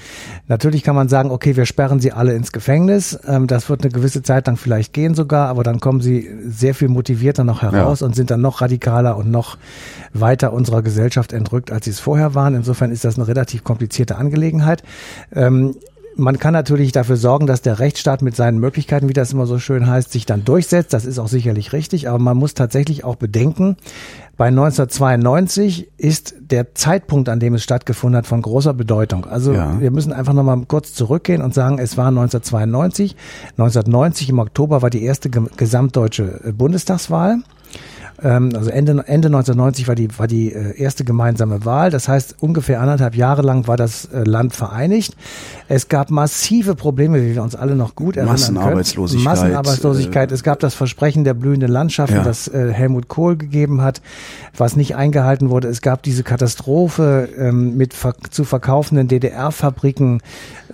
Natürlich 0.47 0.83
kann 0.83 0.95
man 0.95 1.09
sagen, 1.09 1.31
okay, 1.31 1.57
wir 1.57 1.67
sperren 1.67 2.01
sie 2.01 2.13
alle 2.13 2.35
ins 2.35 2.53
Gefängnis. 2.53 3.19
Ähm, 3.27 3.47
das 3.47 3.69
wird 3.69 3.83
eine 3.83 3.93
gewisse 3.93 4.23
Zeit 4.23 4.47
lang 4.47 4.57
vielleicht 4.57 4.93
gehen 4.93 5.15
sogar, 5.15 5.49
aber 5.49 5.63
dann 5.63 5.81
kommen 5.81 6.01
sie 6.01 6.31
sehr 6.47 6.75
viel 6.75 6.89
motivierter 6.89 7.45
noch 7.45 7.63
heraus 7.63 8.01
ja. 8.01 8.07
und 8.07 8.15
sind 8.15 8.31
dann 8.31 8.41
noch 8.41 8.61
radikaler 8.61 9.17
und 9.17 9.31
noch 9.31 9.59
weiter 10.13 10.53
unserer 10.53 10.83
Gesellschaft 10.83 11.33
entrückt, 11.33 11.71
als 11.73 11.85
sie 11.85 11.91
es 11.91 12.01
vorher 12.01 12.35
waren. 12.35 12.55
Insofern 12.55 12.91
ist 12.91 13.05
das 13.05 13.17
eine 13.17 13.29
relativ 13.29 13.65
komplizierte 13.65 14.17
Angelegenheit. 14.17 14.83
Ähm, 15.35 15.75
man 16.17 16.39
kann 16.39 16.53
natürlich 16.53 16.93
dafür 16.93 17.17
sorgen, 17.17 17.47
dass 17.47 17.63
der 17.63 17.79
Rechtsstaat 17.79 18.23
mit 18.23 18.35
seinen 18.35 18.59
Möglichkeiten, 18.59 19.09
wie 19.09 19.13
das 19.13 19.33
immer 19.33 19.47
so 19.47 19.59
schön 19.59 19.87
heißt, 19.87 20.11
sich 20.11 20.27
dann 20.27 20.45
durchsetzt. 20.45 20.93
Das 20.93 21.05
ist 21.05 21.19
auch 21.19 21.29
sicherlich 21.29 21.73
richtig, 21.73 22.09
aber 22.09 22.19
man 22.19 22.37
muss 22.37 22.55
tatsächlich 22.55 23.05
auch 23.05 23.17
bedenken, 23.17 23.77
bei 24.37 24.49
1992 24.49 25.89
ist 25.97 26.35
der 26.41 26.75
Zeitpunkt, 26.75 27.31
an 27.31 27.41
dem 27.41 27.55
es 27.55 27.63
stattgefunden 27.63 28.19
hat, 28.19 28.27
von 28.27 28.43
großer 28.43 28.75
Bedeutung. 28.75 29.25
Also 29.25 29.55
ja. 29.55 29.81
wir 29.81 29.91
müssen 29.91 30.13
einfach 30.13 30.35
nochmal 30.35 30.63
kurz 30.69 30.93
zurückgehen 30.93 31.41
und 31.41 31.55
sagen, 31.55 31.79
es 31.79 31.97
war 31.97 32.09
1992. 32.09 33.17
1990 33.53 34.29
im 34.29 34.39
Oktober 34.39 34.83
war 34.83 34.91
die 34.91 35.05
erste 35.05 35.31
gesamtdeutsche 35.31 36.53
Bundestagswahl. 36.55 37.39
Ähm, 38.23 38.51
also 38.55 38.71
Ende, 38.71 38.93
Ende 39.07 39.29
1990 39.29 39.89
war 39.89 39.95
die, 39.95 40.09
war 40.19 40.27
die 40.27 40.53
äh, 40.53 40.79
erste 40.81 41.05
gemeinsame 41.05 41.65
Wahl. 41.65 41.91
Das 41.91 42.09
heißt, 42.09 42.37
ungefähr 42.41 42.81
anderthalb 42.81 43.15
Jahre 43.15 43.43
lang 43.43 43.67
war 43.67 43.77
das 43.77 44.07
äh, 44.07 44.23
Land 44.25 44.55
vereinigt. 44.55 45.17
Es 45.69 45.89
gab 45.89 46.11
massive 46.11 46.75
Probleme, 46.75 47.23
wie 47.23 47.35
wir 47.35 47.43
uns 47.43 47.55
alle 47.55 47.77
noch 47.77 47.95
gut 47.95 48.17
erinnern 48.17 48.35
Massenarbeitslosigkeit. 48.35 49.25
Können. 49.25 49.43
Massenarbeitslosigkeit. 49.43 50.31
Äh, 50.31 50.35
es 50.35 50.43
gab 50.43 50.61
das 50.61 50.75
Versprechen 50.75 51.25
der 51.25 51.35
blühenden 51.35 51.71
Landschaften, 51.71 52.17
ja. 52.17 52.23
das 52.23 52.49
äh, 52.49 52.73
Helmut 52.73 53.09
Kohl 53.09 53.37
gegeben 53.37 53.83
hat, 53.83 54.01
was 54.57 54.77
nicht 54.77 54.97
eingehalten 54.97 55.51
wurde. 55.51 55.69
Es 55.69 55.83
gab 55.83 56.03
diese 56.03 56.23
Katastrophe 56.23 57.29
ähm, 57.39 57.77
mit 57.77 57.95
ver 57.95 58.15
zu 58.31 58.45
verkaufenden 58.45 59.09
DDR-Fabriken. 59.09 60.21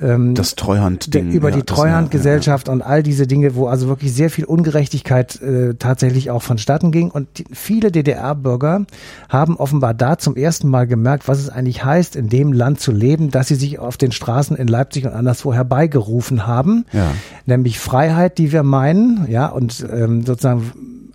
Ähm, 0.02 0.35
das 0.35 0.56
Treuhandding. 0.56 1.30
Über 1.30 1.50
ja, 1.50 1.56
die 1.56 1.62
Treuhandgesellschaft 1.62 2.66
ja, 2.66 2.73
und 2.73 2.82
all 2.82 3.02
diese 3.02 3.26
Dinge, 3.26 3.54
wo 3.54 3.66
also 3.66 3.88
wirklich 3.88 4.12
sehr 4.12 4.30
viel 4.30 4.44
Ungerechtigkeit 4.44 5.40
äh, 5.40 5.75
tatsächlich 5.75 6.30
auch 6.30 6.42
vonstatten 6.42 6.90
ging. 6.90 7.11
Und 7.11 7.28
die, 7.38 7.44
viele 7.52 7.92
DDR-Bürger 7.92 8.87
haben 9.28 9.56
offenbar 9.56 9.94
da 9.94 10.18
zum 10.18 10.37
ersten 10.37 10.68
Mal 10.68 10.87
gemerkt, 10.87 11.28
was 11.28 11.38
es 11.38 11.49
eigentlich 11.49 11.85
heißt, 11.85 12.16
in 12.16 12.28
dem 12.28 12.52
Land 12.52 12.80
zu 12.80 12.92
leben, 12.92 13.30
dass 13.30 13.49
sie 13.49 13.54
sich 13.54 13.78
auf 13.78 13.97
den 13.97 14.12
Straßen 14.12 14.56
in 14.56 14.68
Leipzig 14.68 15.06
und 15.06 15.12
anderswo 15.12 15.54
herbeigerufen 15.54 16.47
haben. 16.47 16.85
Ja. 16.92 17.12
Nämlich 17.47 17.78
Freiheit, 17.78 18.38
die 18.38 18.52
wir 18.52 18.62
meinen, 18.62 19.26
ja, 19.30 19.47
und 19.47 19.87
ähm, 19.92 20.25
sozusagen 20.25 20.73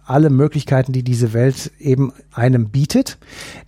alle 0.08 0.30
Möglichkeiten, 0.30 0.94
die 0.94 1.04
diese 1.04 1.34
Welt 1.34 1.72
eben 1.80 2.14
einem 2.34 2.70
bietet. 2.70 3.18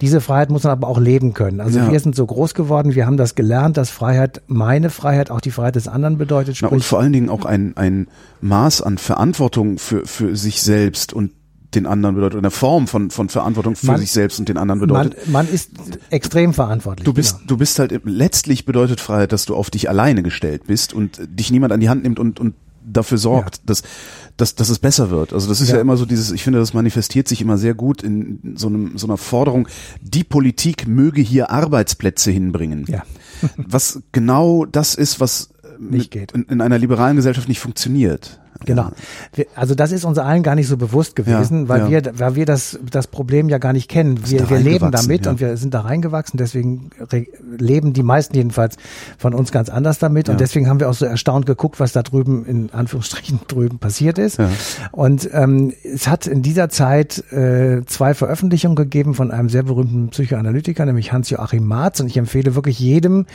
Diese 0.01 0.21
Freiheit 0.21 0.49
muss 0.49 0.63
man 0.63 0.71
aber 0.71 0.87
auch 0.87 0.99
leben 0.99 1.33
können. 1.33 1.61
Also 1.61 1.79
ja. 1.79 1.91
wir 1.91 1.99
sind 1.99 2.15
so 2.15 2.25
groß 2.25 2.53
geworden, 2.53 2.95
wir 2.95 3.05
haben 3.05 3.17
das 3.17 3.35
gelernt, 3.35 3.77
dass 3.77 3.89
Freiheit, 3.89 4.41
meine 4.47 4.89
Freiheit, 4.89 5.31
auch 5.31 5.41
die 5.41 5.51
Freiheit 5.51 5.75
des 5.75 5.87
anderen 5.87 6.17
bedeutet. 6.17 6.57
Sprich, 6.57 6.69
Na 6.71 6.75
und 6.75 6.83
vor 6.83 6.99
allen 6.99 7.13
Dingen 7.13 7.29
auch 7.29 7.45
ein, 7.45 7.75
ein 7.75 8.07
Maß 8.41 8.81
an 8.81 8.97
Verantwortung 8.97 9.77
für, 9.77 10.05
für 10.05 10.35
sich 10.35 10.61
selbst 10.61 11.13
und 11.13 11.31
den 11.75 11.85
anderen 11.85 12.15
bedeutet, 12.15 12.39
eine 12.39 12.51
Form 12.51 12.87
von, 12.87 13.11
von 13.11 13.29
Verantwortung 13.29 13.75
für 13.75 13.87
man, 13.87 13.99
sich 13.99 14.11
selbst 14.11 14.39
und 14.39 14.49
den 14.49 14.57
anderen 14.57 14.79
bedeutet. 14.79 15.27
Man, 15.27 15.45
man 15.45 15.53
ist 15.53 15.71
extrem 16.09 16.53
verantwortlich. 16.53 17.05
Du 17.05 17.13
bist, 17.13 17.37
genau. 17.37 17.47
du 17.47 17.57
bist 17.57 17.77
halt, 17.77 18.01
letztlich 18.05 18.65
bedeutet 18.65 18.99
Freiheit, 18.99 19.31
dass 19.31 19.45
du 19.45 19.55
auf 19.55 19.69
dich 19.69 19.87
alleine 19.87 20.23
gestellt 20.23 20.63
bist 20.65 20.93
und 20.93 21.19
dich 21.27 21.51
niemand 21.51 21.71
an 21.71 21.79
die 21.79 21.89
Hand 21.89 22.03
nimmt 22.03 22.19
und, 22.19 22.39
und 22.39 22.55
dafür 22.83 23.17
sorgt, 23.17 23.57
ja. 23.57 23.63
dass, 23.65 23.83
dass, 24.37 24.55
dass 24.55 24.69
es 24.69 24.79
besser 24.79 25.09
wird. 25.09 25.33
Also 25.33 25.47
das 25.47 25.61
ist 25.61 25.69
ja. 25.69 25.75
ja 25.75 25.81
immer 25.81 25.97
so 25.97 26.05
dieses, 26.05 26.31
ich 26.31 26.43
finde, 26.43 26.59
das 26.59 26.73
manifestiert 26.73 27.27
sich 27.27 27.41
immer 27.41 27.57
sehr 27.57 27.73
gut 27.73 28.03
in 28.03 28.55
so, 28.55 28.67
einem, 28.67 28.97
so 28.97 29.07
einer 29.07 29.17
Forderung, 29.17 29.67
die 30.01 30.23
Politik 30.23 30.87
möge 30.87 31.21
hier 31.21 31.51
Arbeitsplätze 31.51 32.31
hinbringen. 32.31 32.85
Ja. 32.87 33.03
was 33.57 34.01
genau 34.11 34.65
das 34.65 34.95
ist, 34.95 35.19
was 35.19 35.49
nicht 35.79 36.11
geht. 36.11 36.33
In, 36.33 36.43
in 36.43 36.61
einer 36.61 36.77
liberalen 36.77 37.15
Gesellschaft 37.15 37.47
nicht 37.47 37.59
funktioniert. 37.59 38.39
Genau. 38.65 38.89
Also 39.55 39.75
das 39.75 39.91
ist 39.91 40.05
uns 40.05 40.17
allen 40.17 40.43
gar 40.43 40.55
nicht 40.55 40.67
so 40.67 40.77
bewusst 40.77 41.15
gewesen, 41.15 41.63
ja, 41.63 41.69
weil 41.69 41.91
ja. 41.91 42.05
wir, 42.05 42.19
weil 42.19 42.35
wir 42.35 42.45
das, 42.45 42.79
das 42.89 43.07
Problem 43.07 43.49
ja 43.49 43.57
gar 43.57 43.73
nicht 43.73 43.89
kennen. 43.89 44.19
Wir, 44.25 44.49
wir 44.49 44.59
leben 44.59 44.91
damit 44.91 45.25
ja. 45.25 45.31
und 45.31 45.39
wir 45.39 45.55
sind 45.57 45.73
da 45.73 45.81
reingewachsen, 45.81 46.37
deswegen 46.37 46.89
leben 47.57 47.93
die 47.93 48.03
meisten 48.03 48.35
jedenfalls 48.35 48.75
von 49.17 49.33
uns 49.33 49.51
ganz 49.51 49.69
anders 49.69 49.99
damit 49.99 50.29
und 50.29 50.39
deswegen 50.39 50.67
haben 50.67 50.79
wir 50.79 50.89
auch 50.89 50.93
so 50.93 51.05
erstaunt 51.05 51.45
geguckt, 51.45 51.79
was 51.79 51.93
da 51.93 52.03
drüben 52.03 52.45
in 52.45 52.69
Anführungsstrichen 52.71 53.39
drüben 53.47 53.79
passiert 53.79 54.17
ist. 54.17 54.39
Und 54.91 55.29
ähm, 55.33 55.73
es 55.83 56.07
hat 56.07 56.27
in 56.27 56.41
dieser 56.41 56.69
Zeit 56.69 57.31
äh, 57.31 57.83
zwei 57.85 58.13
Veröffentlichungen 58.13 58.75
gegeben 58.75 59.13
von 59.13 59.31
einem 59.31 59.49
sehr 59.49 59.63
berühmten 59.63 60.09
Psychoanalytiker, 60.09 60.85
nämlich 60.85 61.11
Hans-Joachim 61.11 61.65
Marz 61.65 61.99
und 61.99 62.07
ich 62.07 62.17
empfehle 62.17 62.55
wirklich 62.55 62.79
jedem 62.79 63.25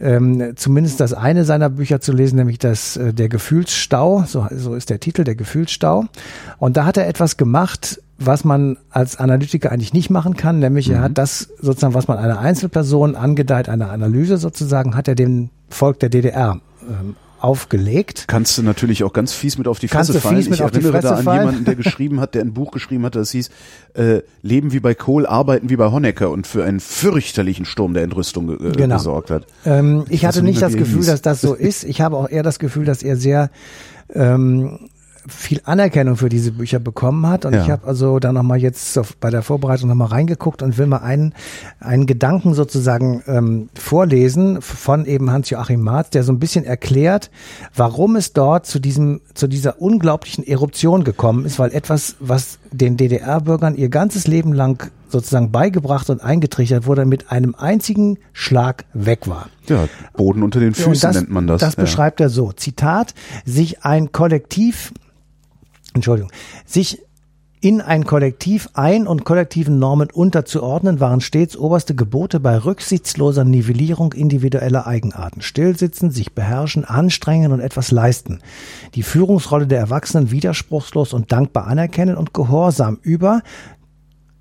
ähm, 0.00 0.52
zumindest 0.56 1.00
das 1.00 1.14
eine 1.14 1.44
seiner 1.44 1.70
Bücher 1.70 2.00
zu 2.00 2.12
lesen, 2.12 2.36
nämlich 2.36 2.58
das 2.58 2.96
äh, 2.96 3.12
der 3.12 3.28
Gefühlsstau, 3.28 4.24
so, 4.26 4.46
so 4.54 4.67
so 4.68 4.74
ist 4.74 4.90
der 4.90 5.00
Titel, 5.00 5.24
der 5.24 5.34
Gefühlsstau. 5.34 6.04
Und 6.58 6.76
da 6.76 6.84
hat 6.84 6.96
er 6.96 7.08
etwas 7.08 7.36
gemacht, 7.36 8.00
was 8.18 8.44
man 8.44 8.76
als 8.90 9.16
Analytiker 9.16 9.70
eigentlich 9.72 9.92
nicht 9.92 10.10
machen 10.10 10.36
kann, 10.36 10.58
nämlich 10.58 10.88
mhm. 10.88 10.94
er 10.94 11.00
hat 11.02 11.18
das 11.18 11.48
sozusagen, 11.60 11.94
was 11.94 12.08
man 12.08 12.18
einer 12.18 12.38
Einzelperson 12.38 13.14
angedeiht, 13.14 13.68
einer 13.68 13.90
Analyse 13.90 14.38
sozusagen, 14.38 14.96
hat 14.96 15.08
er 15.08 15.14
dem 15.14 15.50
Volk 15.70 16.00
der 16.00 16.08
DDR 16.08 16.60
ähm, 16.82 17.14
aufgelegt. 17.40 18.24
Kannst 18.26 18.58
du 18.58 18.62
natürlich 18.62 19.04
auch 19.04 19.12
ganz 19.12 19.32
fies 19.32 19.58
mit 19.58 19.68
auf 19.68 19.78
die 19.78 19.88
Fresse 19.88 20.20
fallen. 20.20 20.38
ich 20.40 20.60
erinnere 20.60 21.00
da 21.00 21.16
an 21.16 21.24
fallen. 21.24 21.40
jemanden, 21.40 21.64
der 21.64 21.76
geschrieben 21.76 22.20
hat, 22.20 22.34
der 22.34 22.42
ein 22.42 22.52
Buch 22.52 22.72
geschrieben 22.72 23.04
hat, 23.04 23.14
das 23.14 23.30
hieß 23.30 23.50
äh, 23.94 24.22
Leben 24.42 24.72
wie 24.72 24.80
bei 24.80 24.94
Kohl, 24.94 25.26
arbeiten 25.26 25.70
wie 25.70 25.76
bei 25.76 25.90
Honecker 25.90 26.30
und 26.30 26.46
für 26.46 26.64
einen 26.64 26.80
fürchterlichen 26.80 27.64
Sturm 27.64 27.94
der 27.94 28.02
Entrüstung 28.02 28.50
äh, 28.50 28.72
genau. 28.72 28.96
gesorgt 28.96 29.30
hat. 29.30 29.46
Ähm, 29.64 30.04
ich, 30.08 30.14
ich 30.14 30.24
hatte 30.24 30.42
nicht 30.42 30.60
das 30.60 30.74
Gefühl, 30.74 30.98
hieß. 30.98 31.06
dass 31.06 31.22
das 31.22 31.40
so 31.40 31.54
ist. 31.54 31.84
Ich 31.84 32.00
habe 32.00 32.16
auch 32.16 32.28
eher 32.28 32.42
das 32.42 32.58
Gefühl, 32.58 32.84
dass 32.84 33.02
er 33.02 33.16
sehr 33.16 33.50
ähm, 34.14 34.90
viel 35.28 35.60
Anerkennung 35.64 36.16
für 36.16 36.28
diese 36.28 36.52
Bücher 36.52 36.78
bekommen 36.78 37.26
hat. 37.26 37.44
Und 37.44 37.54
ja. 37.54 37.62
ich 37.62 37.70
habe 37.70 37.86
also 37.86 38.18
da 38.18 38.32
nochmal 38.32 38.58
jetzt 38.58 38.98
bei 39.20 39.30
der 39.30 39.42
Vorbereitung 39.42 39.88
nochmal 39.88 40.08
reingeguckt 40.08 40.62
und 40.62 40.78
will 40.78 40.86
mal 40.86 40.98
einen, 40.98 41.34
einen 41.80 42.06
Gedanken 42.06 42.54
sozusagen 42.54 43.22
ähm, 43.26 43.68
vorlesen 43.74 44.62
von 44.62 45.06
eben 45.06 45.30
Hans-Joachim 45.30 45.82
Marz, 45.82 46.10
der 46.10 46.22
so 46.22 46.32
ein 46.32 46.38
bisschen 46.38 46.64
erklärt, 46.64 47.30
warum 47.74 48.16
es 48.16 48.32
dort 48.32 48.66
zu 48.66 48.78
diesem, 48.78 49.20
zu 49.34 49.46
dieser 49.46 49.80
unglaublichen 49.80 50.46
Eruption 50.46 51.04
gekommen 51.04 51.44
ist, 51.44 51.58
weil 51.58 51.72
etwas, 51.72 52.16
was 52.20 52.58
den 52.72 52.96
DDR-Bürgern 52.96 53.76
ihr 53.76 53.88
ganzes 53.88 54.26
Leben 54.26 54.52
lang 54.52 54.90
sozusagen 55.08 55.50
beigebracht 55.50 56.10
und 56.10 56.22
eingetrichtert 56.22 56.86
wurde, 56.86 57.04
mit 57.04 57.30
einem 57.30 57.54
einzigen 57.54 58.18
Schlag 58.32 58.84
weg 58.94 59.28
war. 59.28 59.48
Ja, 59.66 59.88
Boden 60.16 60.42
unter 60.42 60.60
den 60.60 60.74
Füßen 60.74 61.00
das, 61.00 61.16
nennt 61.16 61.30
man 61.30 61.46
das. 61.46 61.60
Das 61.60 61.76
ja. 61.76 61.82
beschreibt 61.82 62.20
er 62.20 62.28
so. 62.28 62.52
Zitat, 62.52 63.14
sich 63.44 63.84
ein 63.84 64.12
Kollektiv 64.12 64.92
Entschuldigung, 65.94 66.30
sich 66.64 67.02
in 67.60 67.80
ein 67.80 68.04
Kollektiv 68.04 68.68
ein- 68.74 69.08
und 69.08 69.24
kollektiven 69.24 69.80
Normen 69.80 70.10
unterzuordnen, 70.12 71.00
waren 71.00 71.20
stets 71.20 71.56
oberste 71.56 71.96
Gebote 71.96 72.38
bei 72.38 72.56
rücksichtsloser 72.56 73.44
Nivellierung 73.44 74.12
individueller 74.12 74.86
Eigenarten. 74.86 75.40
Stillsitzen, 75.40 76.12
sich 76.12 76.34
beherrschen, 76.34 76.84
anstrengen 76.84 77.50
und 77.50 77.58
etwas 77.58 77.90
leisten. 77.90 78.40
Die 78.94 79.02
Führungsrolle 79.02 79.66
der 79.66 79.80
Erwachsenen 79.80 80.30
widerspruchslos 80.30 81.12
und 81.12 81.32
dankbar 81.32 81.66
anerkennen 81.66 82.16
und 82.16 82.32
Gehorsam 82.32 82.98
über 83.02 83.42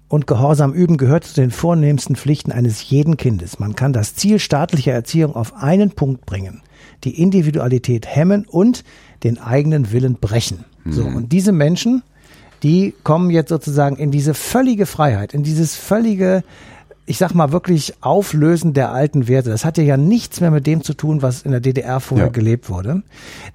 und 0.09 0.27
Gehorsam 0.27 0.73
üben 0.73 0.97
gehört 0.97 1.25
zu 1.25 1.35
den 1.35 1.51
vornehmsten 1.51 2.15
Pflichten 2.15 2.51
eines 2.51 2.89
jeden 2.89 3.17
Kindes. 3.17 3.59
Man 3.59 3.75
kann 3.75 3.93
das 3.93 4.15
Ziel 4.15 4.39
staatlicher 4.39 4.93
Erziehung 4.93 5.35
auf 5.35 5.55
einen 5.55 5.91
Punkt 5.91 6.25
bringen. 6.25 6.61
Die 7.03 7.21
Individualität 7.21 8.07
hemmen 8.07 8.45
und 8.45 8.83
den 9.23 9.37
eigenen 9.37 9.91
Willen 9.91 10.15
brechen. 10.15 10.65
So, 10.85 11.03
mhm. 11.03 11.15
und 11.15 11.31
diese 11.33 11.51
Menschen, 11.51 12.03
die 12.63 12.93
kommen 13.03 13.29
jetzt 13.29 13.49
sozusagen 13.49 13.97
in 13.97 14.11
diese 14.11 14.33
völlige 14.33 14.85
Freiheit, 14.85 15.33
in 15.33 15.43
dieses 15.43 15.75
völlige, 15.75 16.43
ich 17.05 17.17
sag 17.17 17.33
mal 17.33 17.51
wirklich 17.51 17.95
Auflösen 18.01 18.73
der 18.73 18.91
alten 18.93 19.27
Werte. 19.27 19.49
Das 19.49 19.65
hatte 19.65 19.81
ja 19.81 19.97
nichts 19.97 20.39
mehr 20.39 20.51
mit 20.51 20.65
dem 20.65 20.81
zu 20.83 20.93
tun, 20.93 21.21
was 21.21 21.41
in 21.41 21.51
der 21.51 21.59
DDR 21.59 21.99
vorher 21.99 22.27
ja. 22.27 22.31
gelebt 22.31 22.69
wurde. 22.69 23.03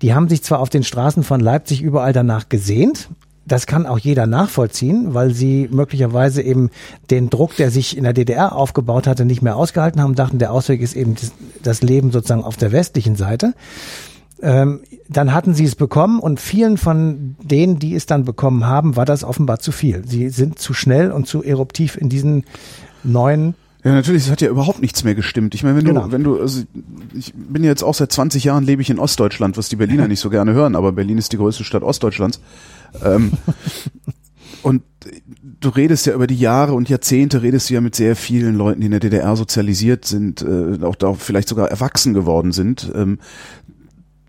Die 0.02 0.14
haben 0.14 0.28
sich 0.28 0.42
zwar 0.42 0.60
auf 0.60 0.68
den 0.68 0.84
Straßen 0.84 1.22
von 1.22 1.40
Leipzig 1.40 1.80
überall 1.80 2.12
danach 2.12 2.48
gesehnt, 2.48 3.08
das 3.44 3.66
kann 3.66 3.86
auch 3.86 3.98
jeder 3.98 4.26
nachvollziehen, 4.26 5.14
weil 5.14 5.32
sie 5.32 5.68
möglicherweise 5.70 6.42
eben 6.42 6.70
den 7.10 7.30
Druck, 7.30 7.56
der 7.56 7.70
sich 7.70 7.96
in 7.96 8.04
der 8.04 8.12
DDR 8.12 8.54
aufgebaut 8.54 9.06
hatte, 9.06 9.24
nicht 9.24 9.42
mehr 9.42 9.56
ausgehalten 9.56 10.00
haben, 10.00 10.14
dachten, 10.14 10.38
der 10.38 10.52
Ausweg 10.52 10.80
ist 10.80 10.94
eben 10.94 11.16
das 11.62 11.82
Leben 11.82 12.12
sozusagen 12.12 12.44
auf 12.44 12.56
der 12.56 12.72
westlichen 12.72 13.16
Seite. 13.16 13.54
Ähm, 14.40 14.80
dann 15.08 15.32
hatten 15.32 15.54
sie 15.54 15.64
es 15.64 15.76
bekommen 15.76 16.18
und 16.18 16.40
vielen 16.40 16.76
von 16.76 17.36
denen, 17.42 17.78
die 17.78 17.94
es 17.94 18.06
dann 18.06 18.24
bekommen 18.24 18.66
haben, 18.66 18.96
war 18.96 19.04
das 19.04 19.24
offenbar 19.24 19.60
zu 19.60 19.70
viel. 19.70 20.02
Sie 20.06 20.28
sind 20.30 20.58
zu 20.58 20.74
schnell 20.74 21.12
und 21.12 21.26
zu 21.26 21.42
eruptiv 21.42 21.96
in 21.96 22.08
diesen 22.08 22.44
neuen 23.04 23.54
Ja, 23.84 23.92
natürlich, 23.92 24.24
es 24.24 24.30
hat 24.30 24.40
ja 24.40 24.48
überhaupt 24.48 24.80
nichts 24.80 25.02
mehr 25.02 25.16
gestimmt. 25.16 25.54
Ich 25.54 25.64
meine, 25.64 25.76
wenn 25.76 25.84
Genau. 25.84 26.04
du, 26.06 26.12
wenn 26.12 26.22
du, 26.22 26.40
also 26.40 26.62
ich 27.14 27.32
bin 27.34 27.64
jetzt 27.64 27.82
auch 27.82 27.94
seit 27.94 28.12
20 28.12 28.44
Jahren 28.44 28.64
lebe 28.64 28.80
ich 28.80 28.90
in 28.90 29.00
Ostdeutschland, 29.00 29.56
was 29.56 29.68
die 29.68 29.76
Berliner 29.76 30.06
nicht 30.08 30.20
so 30.20 30.30
gerne 30.30 30.52
hören, 30.52 30.76
aber 30.76 30.92
Berlin 30.92 31.18
ist 31.18 31.32
die 31.32 31.36
größte 31.36 31.64
Stadt 31.64 31.82
Ostdeutschlands. 31.82 32.40
Ähm, 33.04 33.32
und 34.62 34.82
du 35.60 35.68
redest 35.68 36.06
ja 36.06 36.14
über 36.14 36.28
die 36.28 36.38
Jahre 36.38 36.74
und 36.74 36.88
Jahrzehnte, 36.88 37.42
redest 37.42 37.70
du 37.70 37.74
ja 37.74 37.80
mit 37.80 37.96
sehr 37.96 38.14
vielen 38.14 38.54
Leuten, 38.56 38.80
die 38.80 38.86
in 38.86 38.92
der 38.92 39.00
DDR 39.00 39.34
sozialisiert 39.34 40.04
sind, 40.04 40.42
äh, 40.42 40.84
auch 40.84 40.94
da 40.96 41.14
vielleicht 41.14 41.48
sogar 41.48 41.68
erwachsen 41.68 42.14
geworden 42.14 42.52
sind. 42.52 42.90
Ähm, 42.94 43.18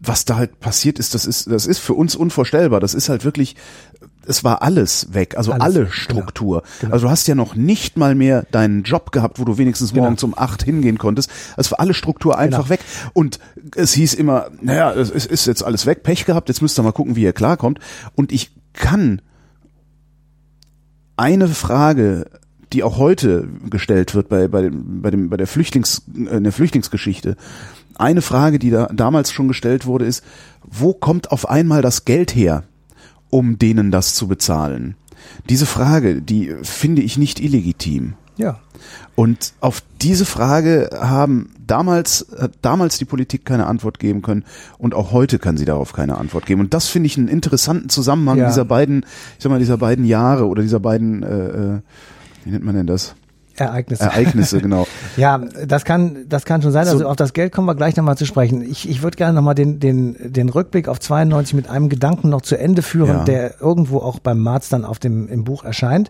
was 0.05 0.25
da 0.25 0.35
halt 0.35 0.59
passiert 0.59 0.99
ist, 0.99 1.13
das 1.13 1.25
ist, 1.25 1.49
das 1.49 1.65
ist 1.65 1.79
für 1.79 1.93
uns 1.93 2.15
unvorstellbar. 2.15 2.79
Das 2.81 2.93
ist 2.93 3.07
halt 3.07 3.23
wirklich, 3.23 3.55
es 4.27 4.43
war 4.43 4.61
alles 4.61 5.13
weg, 5.13 5.37
also 5.37 5.51
Alles, 5.51 5.63
alle 5.63 5.79
genau. 5.79 5.91
Struktur. 5.91 6.63
Genau. 6.81 6.93
Also 6.93 7.05
du 7.07 7.11
hast 7.11 7.27
ja 7.27 7.35
noch 7.35 7.55
nicht 7.55 7.97
mal 7.97 8.15
mehr 8.15 8.45
deinen 8.51 8.83
Job 8.83 9.11
gehabt, 9.11 9.39
wo 9.39 9.45
du 9.45 9.57
wenigstens 9.57 9.91
Genau. 9.91 10.03
morgens 10.03 10.23
um 10.23 10.33
acht 10.37 10.63
hingehen 10.63 10.97
konntest. 10.97 11.29
Es 11.57 11.71
war 11.71 11.79
alle 11.79 11.93
Struktur 11.93 12.37
einfach 12.37 12.59
Genau. 12.67 12.69
weg. 12.69 12.79
Und 13.13 13.39
es 13.75 13.93
hieß 13.93 14.13
immer, 14.13 14.47
naja, 14.61 14.93
es 14.93 15.09
ist, 15.09 15.45
jetzt 15.45 15.63
alles 15.63 15.85
weg, 15.85 16.03
Pech 16.03 16.25
gehabt, 16.25 16.47
jetzt 16.49 16.61
müsst 16.61 16.79
ihr 16.79 16.83
mal 16.83 16.91
gucken, 16.91 17.15
wie 17.15 17.23
ihr 17.23 17.33
klarkommt. 17.33 17.79
Und 18.15 18.31
ich 18.31 18.51
kann 18.73 19.21
eine 21.17 21.47
Frage, 21.47 22.25
die 22.71 22.83
auch 22.83 22.97
heute 22.97 23.47
gestellt 23.69 24.15
wird 24.15 24.29
bei, 24.29 24.47
bei, 24.47 24.63
dem, 24.63 25.01
bei, 25.01 25.11
dem, 25.11 25.29
bei 25.29 25.37
der, 25.37 25.47
Flüchtlings, 25.47 26.03
äh, 26.15 26.37
in 26.37 26.43
der 26.43 26.53
Flüchtlingsgeschichte, 26.53 27.35
eine 27.95 28.21
Frage, 28.21 28.57
die 28.57 28.71
da 28.71 28.87
damals 28.87 29.31
schon 29.31 29.47
gestellt 29.47 29.85
wurde, 29.85 30.05
ist, 30.05 30.23
wo 30.63 30.93
kommt 30.93 31.31
auf 31.31 31.47
einmal 31.47 31.81
das 31.83 32.05
Geld 32.05 32.35
her, 32.35 32.63
um 33.33 33.57
denen 33.57 33.89
das 33.89 34.13
zu 34.13 34.27
bezahlen? 34.27 34.95
Diese 35.49 35.65
Frage, 35.65 36.21
die 36.21 36.53
finde 36.61 37.01
ich 37.01 37.17
nicht 37.17 37.39
illegitim. 37.39 38.13
Ja. 38.37 38.59
Und 39.15 39.53
auf 39.59 39.81
diese 40.01 40.25
Frage 40.25 40.89
haben 40.93 41.49
damals, 41.65 42.27
hat 42.39 42.51
damals 42.61 42.97
die 42.97 43.05
Politik 43.05 43.45
keine 43.45 43.65
Antwort 43.67 43.97
geben 43.99 44.21
können 44.21 44.43
und 44.77 44.93
auch 44.93 45.11
heute 45.11 45.39
kann 45.39 45.57
sie 45.57 45.65
darauf 45.65 45.93
keine 45.93 46.17
Antwort 46.17 46.45
geben. 46.45 46.61
Und 46.61 46.73
das 46.73 46.87
finde 46.87 47.07
ich 47.07 47.17
einen 47.17 47.27
interessanten 47.27 47.89
Zusammenhang 47.89 48.37
Ja. 48.37 48.47
dieser 48.49 48.65
beiden, 48.65 49.05
ich 49.37 49.43
sag 49.43 49.49
mal, 49.51 49.59
dieser 49.59 49.77
beiden 49.77 50.05
Jahre 50.05 50.47
oder 50.47 50.61
dieser 50.61 50.79
beiden, 50.79 51.23
äh, 51.23 51.47
äh, 51.47 51.79
wie 52.43 52.51
nennt 52.51 52.65
man 52.65 52.75
denn 52.75 52.87
das? 52.87 53.15
Ereignisse. 53.55 54.03
Ereignisse, 54.03 54.59
genau. 54.61 54.87
Ja, 55.17 55.37
das 55.67 55.85
kann, 55.85 56.25
das 56.27 56.43
kann 56.45 56.61
schon 56.61 56.71
sein. 56.71 56.85
Also 56.87 56.99
So- 56.99 57.07
auf 57.07 57.15
das 57.15 57.33
Geld 57.33 57.51
kommen 57.53 57.67
wir 57.67 57.75
gleich 57.75 57.95
nochmal 57.95 58.17
zu 58.17 58.25
sprechen. 58.25 58.61
Ich, 58.63 58.89
ich 58.89 59.03
würde 59.03 59.15
gerne 59.17 59.33
nochmal 59.33 59.53
den, 59.55 59.79
den, 59.79 60.15
den 60.33 60.49
Rückblick 60.49 60.87
auf 60.87 60.99
92 60.99 61.53
mit 61.53 61.69
einem 61.69 61.89
Gedanken 61.89 62.29
noch 62.29 62.41
zu 62.41 62.57
Ende 62.57 62.81
führen, 62.81 63.17
Ja. 63.19 63.23
der 63.25 63.61
irgendwo 63.61 63.99
auch 63.99 64.19
beim 64.19 64.39
Marz 64.39 64.69
dann 64.69 64.85
auf 64.85 64.97
dem, 64.99 65.27
im 65.27 65.43
Buch 65.43 65.63
erscheint. 65.63 66.09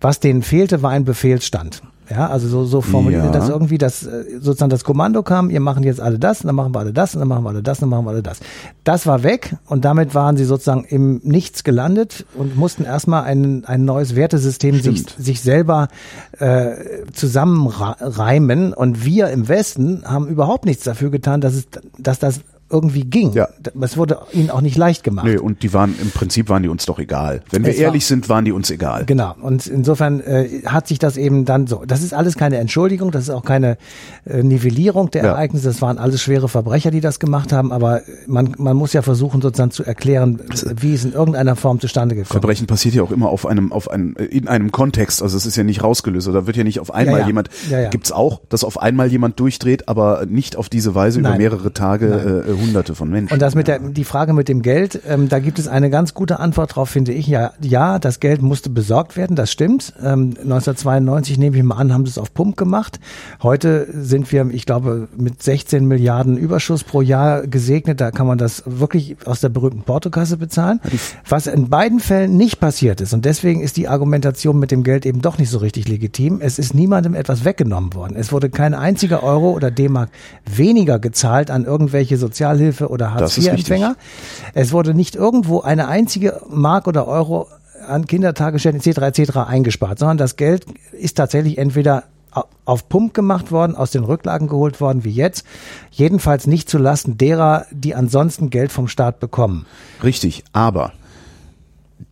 Was 0.00 0.18
denen 0.20 0.42
fehlte, 0.42 0.82
war 0.82 0.90
ein 0.90 1.04
Befehlsstand. 1.04 1.82
Ja, 2.12 2.26
also 2.28 2.46
so, 2.46 2.64
so 2.66 2.82
formuliert, 2.82 3.24
Ja. 3.24 3.30
dass 3.30 3.48
irgendwie 3.48 3.78
das, 3.78 4.02
äh, 4.04 4.24
sozusagen 4.38 4.68
das 4.68 4.84
Kommando 4.84 5.22
kam, 5.22 5.48
ihr 5.48 5.60
machen 5.60 5.82
jetzt 5.82 5.98
alle 5.98 6.18
das, 6.18 6.42
und 6.42 6.48
dann 6.48 6.56
machen 6.56 6.74
wir 6.74 6.80
alle 6.80 6.92
das, 6.92 7.14
und 7.14 7.20
dann 7.20 7.28
machen 7.28 7.42
wir 7.44 7.48
alle 7.48 7.62
das, 7.62 7.78
und 7.78 7.82
dann 7.82 7.90
machen 7.90 8.04
wir 8.04 8.10
alle 8.10 8.22
das. 8.22 8.40
Das 8.84 9.06
war 9.06 9.22
weg 9.22 9.56
und 9.66 9.84
damit 9.86 10.14
waren 10.14 10.36
sie 10.36 10.44
sozusagen 10.44 10.84
im 10.84 11.20
Nichts 11.24 11.64
gelandet 11.64 12.26
und 12.34 12.54
mussten 12.56 12.84
erstmal 12.84 13.22
ein, 13.24 13.64
ein 13.64 13.86
neues 13.86 14.14
Wertesystem 14.14 14.80
sich, 14.82 15.06
sich 15.18 15.40
selber 15.40 15.88
äh, 16.38 16.72
zusammenreimen 17.12 18.72
und 18.74 19.04
wir 19.04 19.28
im 19.30 19.48
Westen 19.48 20.02
haben 20.04 20.28
überhaupt 20.28 20.64
nichts 20.66 20.84
dafür 20.84 21.10
getan, 21.10 21.40
dass 21.40 21.54
es, 21.54 21.66
dass 21.98 22.18
das 22.18 22.40
irgendwie 22.72 23.04
ging. 23.04 23.32
Ja. 23.34 23.48
Es 23.80 23.96
wurde 23.96 24.18
ihnen 24.32 24.50
auch 24.50 24.60
nicht 24.62 24.76
leicht 24.76 25.04
gemacht. 25.04 25.26
Nö, 25.26 25.38
und 25.38 25.62
die 25.62 25.72
waren, 25.72 25.94
im 26.00 26.10
Prinzip 26.10 26.48
waren 26.48 26.62
die 26.62 26.68
uns 26.68 26.86
doch 26.86 26.98
egal. 26.98 27.42
Wenn 27.50 27.64
wir 27.64 27.70
Es 27.72 27.76
war- 27.78 27.84
ehrlich 27.84 28.06
sind, 28.06 28.28
waren 28.28 28.44
die 28.44 28.52
uns 28.52 28.70
egal. 28.70 29.04
Genau. 29.04 29.34
Und 29.40 29.66
insofern 29.66 30.20
äh, 30.20 30.48
hat 30.66 30.88
sich 30.88 30.98
das 30.98 31.16
eben 31.16 31.44
dann 31.44 31.66
so. 31.66 31.84
Das 31.86 32.02
ist 32.02 32.14
alles 32.14 32.36
keine 32.36 32.56
Entschuldigung, 32.58 33.10
das 33.10 33.24
ist 33.24 33.30
auch 33.30 33.44
keine 33.44 33.76
äh, 34.24 34.42
Nivellierung 34.42 35.10
der 35.10 35.24
Ja. 35.24 35.28
Ereignisse. 35.32 35.66
Das 35.68 35.82
waren 35.82 35.98
alles 35.98 36.22
schwere 36.22 36.48
Verbrecher, 36.48 36.90
die 36.90 37.00
das 37.00 37.20
gemacht 37.20 37.52
haben. 37.52 37.72
Aber 37.72 38.00
man, 38.26 38.54
man 38.58 38.76
muss 38.76 38.92
ja 38.94 39.02
versuchen, 39.02 39.42
sozusagen 39.42 39.70
zu 39.70 39.84
erklären, 39.84 40.40
wie 40.80 40.94
es 40.94 41.04
in 41.04 41.12
irgendeiner 41.12 41.56
Form 41.56 41.78
zustande 41.80 42.14
gekommen 42.14 42.22
ist. 42.24 42.32
Verbrechen 42.32 42.66
passiert 42.66 42.94
ja 42.94 43.02
auch 43.02 43.10
immer 43.10 43.28
auf 43.28 43.46
einem, 43.46 43.72
auf 43.72 43.90
einem, 43.90 44.16
äh, 44.16 44.24
in 44.24 44.48
einem 44.48 44.72
Kontext. 44.72 45.22
Also 45.22 45.36
es 45.36 45.44
ist 45.46 45.56
ja 45.56 45.64
nicht 45.64 45.82
rausgelöst. 45.82 46.28
Oder 46.28 46.46
wird 46.46 46.56
ja 46.56 46.64
nicht 46.64 46.80
auf 46.80 46.92
einmal 46.94 47.14
Ja, 47.16 47.20
ja. 47.20 47.26
jemand, 47.26 47.50
Ja, 47.70 47.88
gibt's 47.90 48.12
auch, 48.12 48.40
dass 48.48 48.64
auf 48.64 48.80
einmal 48.80 49.08
jemand 49.10 49.38
durchdreht, 49.40 49.88
aber 49.88 50.24
nicht 50.28 50.56
auf 50.56 50.68
diese 50.68 50.94
Weise 50.94 51.20
über 51.20 51.30
Nein. 51.30 51.38
mehrere 51.38 51.72
Tage 51.72 52.44
äh, 52.46 52.50
Hunderte 52.62 52.94
von 52.94 53.10
Menschen. 53.10 53.32
Und 53.32 53.42
das 53.42 53.54
mit 53.54 53.68
der, 53.68 53.78
die 53.78 54.04
Frage 54.04 54.32
mit 54.32 54.48
dem 54.48 54.62
Geld, 54.62 55.00
ähm, 55.08 55.28
da 55.28 55.38
gibt 55.38 55.58
es 55.58 55.68
eine 55.68 55.90
ganz 55.90 56.14
gute 56.14 56.40
Antwort 56.40 56.76
drauf, 56.76 56.88
finde 56.88 57.12
ich. 57.12 57.26
Ja, 57.26 57.52
ja, 57.60 57.98
das 57.98 58.20
Geld 58.20 58.42
musste 58.42 58.70
besorgt 58.70 59.16
werden, 59.16 59.36
das 59.36 59.52
stimmt. 59.52 59.92
Ähm, 59.98 60.34
1992 60.42 61.38
nehme 61.38 61.56
ich 61.56 61.62
mal 61.62 61.76
an, 61.76 61.92
haben 61.92 62.06
sie 62.06 62.10
es 62.10 62.18
auf 62.18 62.32
Pump 62.34 62.56
gemacht. 62.56 63.00
Heute 63.42 63.86
sind 63.92 64.30
wir, 64.32 64.46
ich 64.50 64.66
glaube, 64.66 65.08
mit 65.16 65.42
16 65.42 65.86
Milliarden 65.86 66.36
Überschuss 66.36 66.84
pro 66.84 67.02
Jahr 67.02 67.46
gesegnet. 67.46 68.00
Da 68.00 68.10
kann 68.10 68.26
man 68.26 68.38
das 68.38 68.62
wirklich 68.66 69.16
aus 69.24 69.40
der 69.40 69.48
berühmten 69.48 69.82
Portokasse 69.82 70.36
bezahlen. 70.36 70.80
Was 71.28 71.46
in 71.46 71.68
beiden 71.68 72.00
Fällen 72.00 72.36
nicht 72.36 72.60
passiert 72.60 73.00
ist. 73.00 73.12
Und 73.12 73.24
deswegen 73.24 73.60
ist 73.60 73.76
die 73.76 73.88
Argumentation 73.88 74.58
mit 74.58 74.70
dem 74.70 74.82
Geld 74.82 75.06
eben 75.06 75.20
doch 75.20 75.38
nicht 75.38 75.50
so 75.50 75.58
richtig 75.58 75.88
legitim. 75.88 76.40
Es 76.40 76.58
ist 76.58 76.74
niemandem 76.74 77.14
etwas 77.14 77.44
weggenommen 77.44 77.94
worden. 77.94 78.16
Es 78.16 78.32
wurde 78.32 78.50
kein 78.50 78.74
einziger 78.74 79.22
Euro 79.22 79.52
oder 79.52 79.70
D-Mark 79.70 80.10
weniger 80.44 80.98
gezahlt 80.98 81.50
an 81.50 81.64
irgendwelche 81.64 82.16
Sozialhilfe 82.56 82.88
oder 82.88 83.14
Hartz-IV-Empfänger. 83.14 83.96
Es 84.54 84.72
wurde 84.72 84.94
nicht 84.94 85.14
irgendwo 85.16 85.60
eine 85.60 85.88
einzige 85.88 86.40
Mark 86.48 86.86
oder 86.86 87.06
Euro 87.06 87.48
an 87.86 88.06
Kindertagesstätten 88.06 88.80
etc. 88.80 89.18
etc. 89.20 89.36
eingespart, 89.38 89.98
sondern 89.98 90.18
das 90.18 90.36
Geld 90.36 90.66
ist 90.92 91.16
tatsächlich 91.16 91.58
entweder 91.58 92.04
au- 92.30 92.44
auf 92.64 92.88
Pump 92.88 93.12
gemacht 93.14 93.50
worden, 93.50 93.74
aus 93.74 93.90
den 93.90 94.04
Rücklagen 94.04 94.46
geholt 94.48 94.80
worden, 94.80 95.04
wie 95.04 95.10
jetzt. 95.10 95.44
Jedenfalls 95.90 96.46
nicht 96.46 96.68
zu 96.70 96.78
Lasten 96.78 97.18
derer, 97.18 97.66
die 97.72 97.94
ansonsten 97.94 98.50
Geld 98.50 98.70
vom 98.70 98.86
Staat 98.88 99.18
bekommen. 99.18 99.66
Richtig, 100.04 100.44
aber 100.52 100.92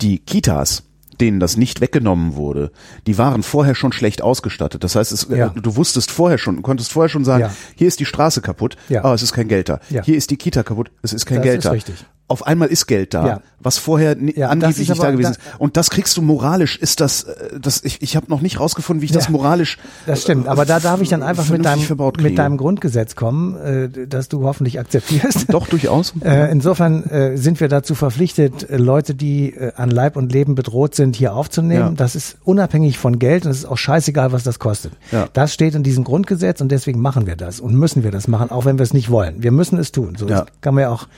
die 0.01 0.19
Kitas, 0.19 0.83
denen 1.21 1.41
das 1.41 1.57
nicht 1.57 1.81
weggenommen 1.81 2.35
wurde, 2.37 2.71
die 3.07 3.19
waren 3.19 3.43
vorher 3.43 3.75
schon 3.75 3.93
schlecht 3.93 4.23
ausgestattet. 4.23 4.83
Das 4.85 4.97
heißt, 4.97 5.13
es, 5.13 5.27
Ja. 5.31 5.49
äh, 5.49 5.61
du 5.61 5.77
wusstest 5.77 6.11
vorher 6.11 6.39
schon, 6.39 6.57
du 6.57 6.63
konntest 6.63 6.93
vorher 6.93 7.09
schon 7.09 7.25
sagen, 7.25 7.43
Ja. 7.45 7.51
hier 7.77 7.89
ist 7.89 8.01
die 8.01 8.07
Straße 8.07 8.41
kaputt, 8.41 8.77
Ja. 8.89 9.05
aber 9.05 9.15
es 9.15 9.23
ist 9.23 9.33
kein 9.33 9.49
Geld 9.49 9.69
da. 9.69 9.81
Ja. 9.91 10.03
Hier 10.03 10.17
ist 10.17 10.31
die 10.31 10.37
Kita 10.37 10.63
kaputt, 10.63 10.91
es 11.03 11.13
ist 11.13 11.27
kein 11.27 11.39
Das 11.39 11.45
Geld 11.45 11.59
ist 11.59 11.65
da. 11.67 11.71
richtig. 11.73 12.05
Auf 12.31 12.47
einmal 12.47 12.69
ist 12.69 12.87
Geld 12.87 13.13
da, 13.13 13.27
Ja. 13.27 13.41
was 13.59 13.77
vorher 13.77 14.17
Ja, 14.19 14.47
das 14.47 14.51
angeblich 14.51 14.89
nicht 14.89 15.03
da 15.03 15.11
gewesen 15.11 15.33
ist. 15.33 15.41
Und 15.59 15.77
das 15.77 15.91
kriegst 15.91 16.17
du 16.17 16.23
moralisch, 16.23 16.79
ist 16.79 17.01
das, 17.01 17.25
äh, 17.25 17.59
das 17.61 17.83
ich, 17.85 18.01
ich 18.03 18.15
habe 18.17 18.27
noch 18.29 18.41
nicht 18.41 18.61
rausgefunden, 18.61 19.03
wie 19.03 19.07
ich 19.07 19.13
das 19.13 19.25
Ja. 19.27 19.33
moralisch 19.33 19.79
Das 20.07 20.23
stimmt, 20.23 20.47
aber 20.49 20.65
da 20.65 20.79
darf 20.81 21.01
ich 21.01 21.09
dann 21.09 21.23
einfach 21.23 21.49
mit 21.51 21.65
deinem, 21.65 21.83
mit 22.23 22.39
deinem 22.39 22.57
Grundgesetz 22.57 23.17
kommen, 23.17 23.57
äh, 23.57 24.07
das 24.07 24.29
du 24.29 24.45
hoffentlich 24.45 24.79
akzeptierst. 24.79 25.53
Doch, 25.53 25.67
durchaus. 25.69 26.15
Äh, 26.25 26.53
insofern 26.53 27.03
äh, 27.05 27.37
sind 27.37 27.59
wir 27.61 27.69
dazu 27.69 27.95
verpflichtet, 27.97 28.69
äh, 28.71 28.77
Leute, 28.77 29.15
die 29.17 29.53
äh, 29.53 29.73
an 29.75 29.91
Leib 29.91 30.17
und 30.17 30.33
Leben 30.33 30.55
bedroht 30.55 30.95
sind, 30.95 31.17
hier 31.17 31.35
aufzunehmen. 31.35 31.97
Das 31.97 32.15
ist 32.15 32.37
unabhängig 32.45 32.99
von 32.99 33.19
Geld 33.19 33.45
und 33.47 33.51
es 33.51 33.59
ist 33.59 33.65
auch 33.65 33.79
scheißegal, 33.79 34.31
was 34.33 34.45
das 34.45 34.59
kostet. 34.61 34.93
Das 35.33 35.53
steht 35.53 35.75
in 35.75 35.83
diesem 35.83 36.05
Grundgesetz 36.05 36.61
und 36.61 36.71
deswegen 36.71 37.01
machen 37.01 37.27
wir 37.27 37.35
das 37.37 37.59
und 37.59 37.75
müssen 37.75 38.05
wir 38.05 38.13
das 38.13 38.29
machen, 38.29 38.51
auch 38.51 38.65
wenn 38.65 38.79
wir 38.79 38.85
es 38.85 38.93
nicht 38.95 39.11
wollen. 39.11 39.43
Wir 39.43 39.51
müssen 39.51 39.79
es 39.79 39.91
tun. 39.93 40.15
So 40.17 40.27
das 40.27 40.45
kann 40.61 40.75
man 40.75 40.83
ja 40.83 40.91
auch 40.91 41.09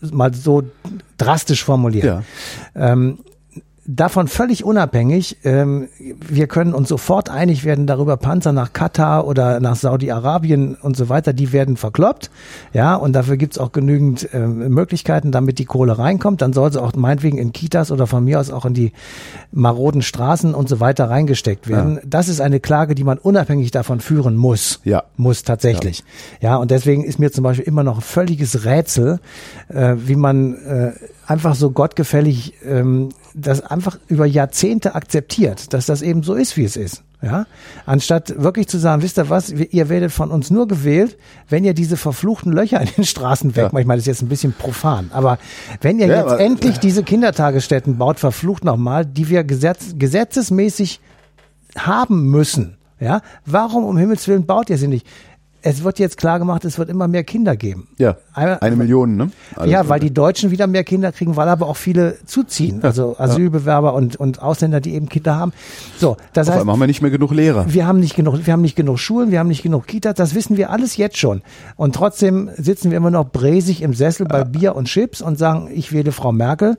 mal 0.00 0.32
so 0.34 0.62
drastisch 1.18 1.64
formulieren. 1.64 2.24
Ähm, 2.74 3.18
davon 3.86 4.28
völlig 4.28 4.64
unabhängig, 4.64 5.38
ähm, 5.44 5.88
wir 5.98 6.46
können 6.46 6.72
uns 6.72 6.88
sofort 6.88 7.28
einig 7.28 7.64
werden 7.64 7.86
darüber, 7.86 8.16
Panzer 8.16 8.52
nach 8.52 8.72
Katar 8.72 9.26
oder 9.26 9.60
nach 9.60 9.76
Saudi-Arabien 9.76 10.76
und 10.76 10.96
so 10.96 11.08
weiter, 11.08 11.32
die 11.32 11.52
werden 11.52 11.76
verkloppt. 11.76 12.30
Ja, 12.72 12.94
und 12.94 13.12
dafür 13.12 13.36
gibt's 13.36 13.58
auch 13.58 13.72
genügend 13.72 14.28
ähm, 14.32 14.68
Möglichkeiten, 14.68 15.32
damit 15.32 15.58
die 15.58 15.64
Kohle 15.64 15.98
reinkommt. 15.98 16.42
Dann 16.42 16.52
soll 16.52 16.72
sie 16.72 16.80
auch 16.80 16.94
meinetwegen 16.94 17.38
in 17.38 17.52
Kitas 17.52 17.90
oder 17.90 18.06
von 18.06 18.24
mir 18.24 18.38
aus 18.38 18.50
auch 18.50 18.64
in 18.64 18.74
die 18.74 18.92
maroden 19.50 20.02
Straßen 20.02 20.54
und 20.54 20.68
so 20.68 20.78
weiter 20.78 21.10
reingesteckt 21.10 21.68
werden. 21.68 21.98
Das 22.06 22.28
ist 22.28 22.40
eine 22.40 22.60
Klage, 22.60 22.94
die 22.94 23.04
man 23.04 23.18
unabhängig 23.18 23.70
davon 23.72 24.00
führen 24.00 24.36
muss. 24.36 24.80
Ja. 24.84 25.04
Muss 25.16 25.42
tatsächlich. 25.42 26.04
Ja, 26.40 26.56
und 26.56 26.70
deswegen 26.70 27.04
ist 27.04 27.18
mir 27.18 27.32
zum 27.32 27.44
Beispiel 27.44 27.66
immer 27.66 27.82
noch 27.82 27.96
ein 27.96 28.02
völliges 28.02 28.64
Rätsel, 28.64 29.18
äh, 29.68 29.94
wie 29.96 30.16
man 30.16 30.54
äh, 30.54 30.92
einfach 31.32 31.54
so 31.54 31.70
gottgefällig 31.70 32.54
ähm, 32.64 33.08
das 33.34 33.60
einfach 33.62 33.98
über 34.08 34.26
Jahrzehnte 34.26 34.94
akzeptiert, 34.94 35.72
dass 35.72 35.86
das 35.86 36.02
eben 36.02 36.22
so 36.22 36.34
ist, 36.34 36.56
wie 36.56 36.64
es 36.64 36.76
ist. 36.76 37.02
Ja, 37.24 37.46
anstatt 37.86 38.42
wirklich 38.42 38.66
zu 38.66 38.78
sagen, 38.78 39.00
wisst 39.00 39.16
ihr 39.16 39.30
was, 39.30 39.48
ihr 39.50 39.88
werdet 39.88 40.10
von 40.10 40.32
uns 40.32 40.50
nur 40.50 40.66
gewählt, 40.66 41.16
wenn 41.48 41.64
ihr 41.64 41.72
diese 41.72 41.96
verfluchten 41.96 42.50
Löcher 42.52 42.80
in 42.80 42.88
den 42.96 43.04
Straßen 43.04 43.54
weg, 43.54 43.70
Ja. 43.72 43.78
ich 43.78 43.86
meine, 43.86 43.98
das 43.98 44.02
ist 44.02 44.06
jetzt 44.08 44.22
ein 44.22 44.28
bisschen 44.28 44.52
profan, 44.52 45.08
aber 45.12 45.38
wenn 45.82 46.00
ihr 46.00 46.08
Ja, 46.08 46.16
jetzt 46.16 46.32
aber- 46.32 46.40
endlich 46.40 46.78
diese 46.78 47.04
Kindertagesstätten 47.04 47.96
baut, 47.96 48.18
verflucht 48.18 48.64
nochmal, 48.64 49.06
die 49.06 49.28
wir 49.28 49.44
gesetz, 49.44 49.94
gesetzesmäßig 49.96 50.98
haben 51.78 52.28
müssen, 52.28 52.76
ja, 52.98 53.20
warum 53.46 53.84
um 53.84 53.96
Himmels 53.96 54.26
Willen 54.26 54.44
baut 54.44 54.68
ihr 54.68 54.78
sie 54.78 54.88
nicht? 54.88 55.06
Es 55.62 55.84
wird 55.84 55.98
jetzt 55.98 56.16
klar 56.16 56.38
gemacht, 56.38 56.64
es 56.64 56.78
wird 56.78 56.88
immer 56.90 57.08
mehr 57.08 57.24
Kinder 57.24 57.56
geben. 57.56 57.88
Ja, 57.98 58.16
Einmal- 58.34 58.58
eine 58.60 58.76
Million, 58.76 59.16
ne? 59.16 59.30
Alles 59.56 59.70
ja, 59.70 59.88
weil 59.88 60.00
die 60.00 60.12
Deutschen 60.12 60.50
wieder 60.50 60.66
mehr 60.66 60.84
Kinder 60.84 61.12
kriegen, 61.12 61.36
weil 61.36 61.48
aber 61.48 61.68
auch 61.68 61.76
viele 61.76 62.18
zuziehen. 62.26 62.82
Also 62.82 63.16
Asylbewerber 63.18 63.94
und, 63.94 64.16
und 64.16 64.42
Ausländer, 64.42 64.80
die 64.80 64.94
eben 64.94 65.08
Kinder 65.08 65.36
haben. 65.36 65.52
So, 65.98 66.16
das 66.32 66.48
Auf 66.48 66.54
heißt, 66.54 66.60
einmal 66.62 66.74
haben 66.74 66.80
wir 66.80 66.86
nicht 66.88 67.02
mehr 67.02 67.10
genug 67.10 67.30
Lehrer. 67.32 67.66
wir 67.72 67.86
haben 67.86 68.00
nicht 68.00 68.16
genug, 68.16 68.44
wir 68.44 68.52
haben 68.52 68.62
nicht 68.62 68.76
genug 68.76 68.98
Schulen, 68.98 69.30
wir 69.30 69.38
haben 69.38 69.48
nicht 69.48 69.62
genug 69.62 69.86
Kitas, 69.86 70.14
das 70.14 70.34
wissen 70.34 70.56
wir 70.56 70.70
alles 70.70 70.96
jetzt 70.96 71.16
schon. 71.18 71.42
Und 71.76 71.94
trotzdem 71.94 72.50
sitzen 72.56 72.90
wir 72.90 72.96
immer 72.96 73.10
noch 73.10 73.30
bräsig 73.30 73.82
im 73.82 73.94
Sessel 73.94 74.26
bei 74.26 74.44
Bier 74.44 74.74
und 74.74 74.86
Chips 74.86 75.22
und 75.22 75.38
sagen, 75.38 75.68
ich 75.72 75.92
wähle 75.92 76.12
Frau 76.12 76.32
Merkel 76.32 76.76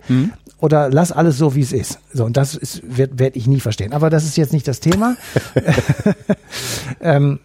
oder 0.59 0.89
lass 0.89 1.11
alles 1.11 1.37
so, 1.37 1.55
wie 1.55 1.61
es 1.61 1.71
ist. 1.73 1.99
So, 2.13 2.25
und 2.25 2.37
das 2.37 2.59
werde 2.83 3.37
ich 3.37 3.47
nie 3.47 3.59
verstehen. 3.59 3.93
Aber 3.93 4.09
das 4.09 4.25
ist 4.25 4.37
jetzt 4.37 4.53
nicht 4.53 4.67
das 4.67 4.79
Thema. 4.79 5.15
ähm, 7.01 7.39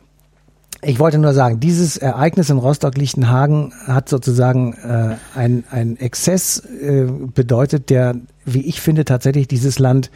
ich 0.83 0.99
wollte 1.01 1.19
nur 1.19 1.35
sagen, 1.35 1.59
dieses 1.59 1.97
Ereignis 1.97 2.51
in 2.51 2.59
Rostock-Lichtenhagen 2.59 3.73
hat 3.87 4.09
sozusagen 4.09 4.75
äh, 4.75 5.17
ein, 5.35 5.65
ein 5.71 5.97
Exzess 5.97 6.61
äh, 6.61 7.07
bedeutet, 7.35 7.91
der, 7.91 8.15
wie 8.45 8.63
ich 8.63 8.81
finde, 8.81 9.05
tatsächlich 9.05 9.49
dieses 9.49 9.79
Land 9.81 10.11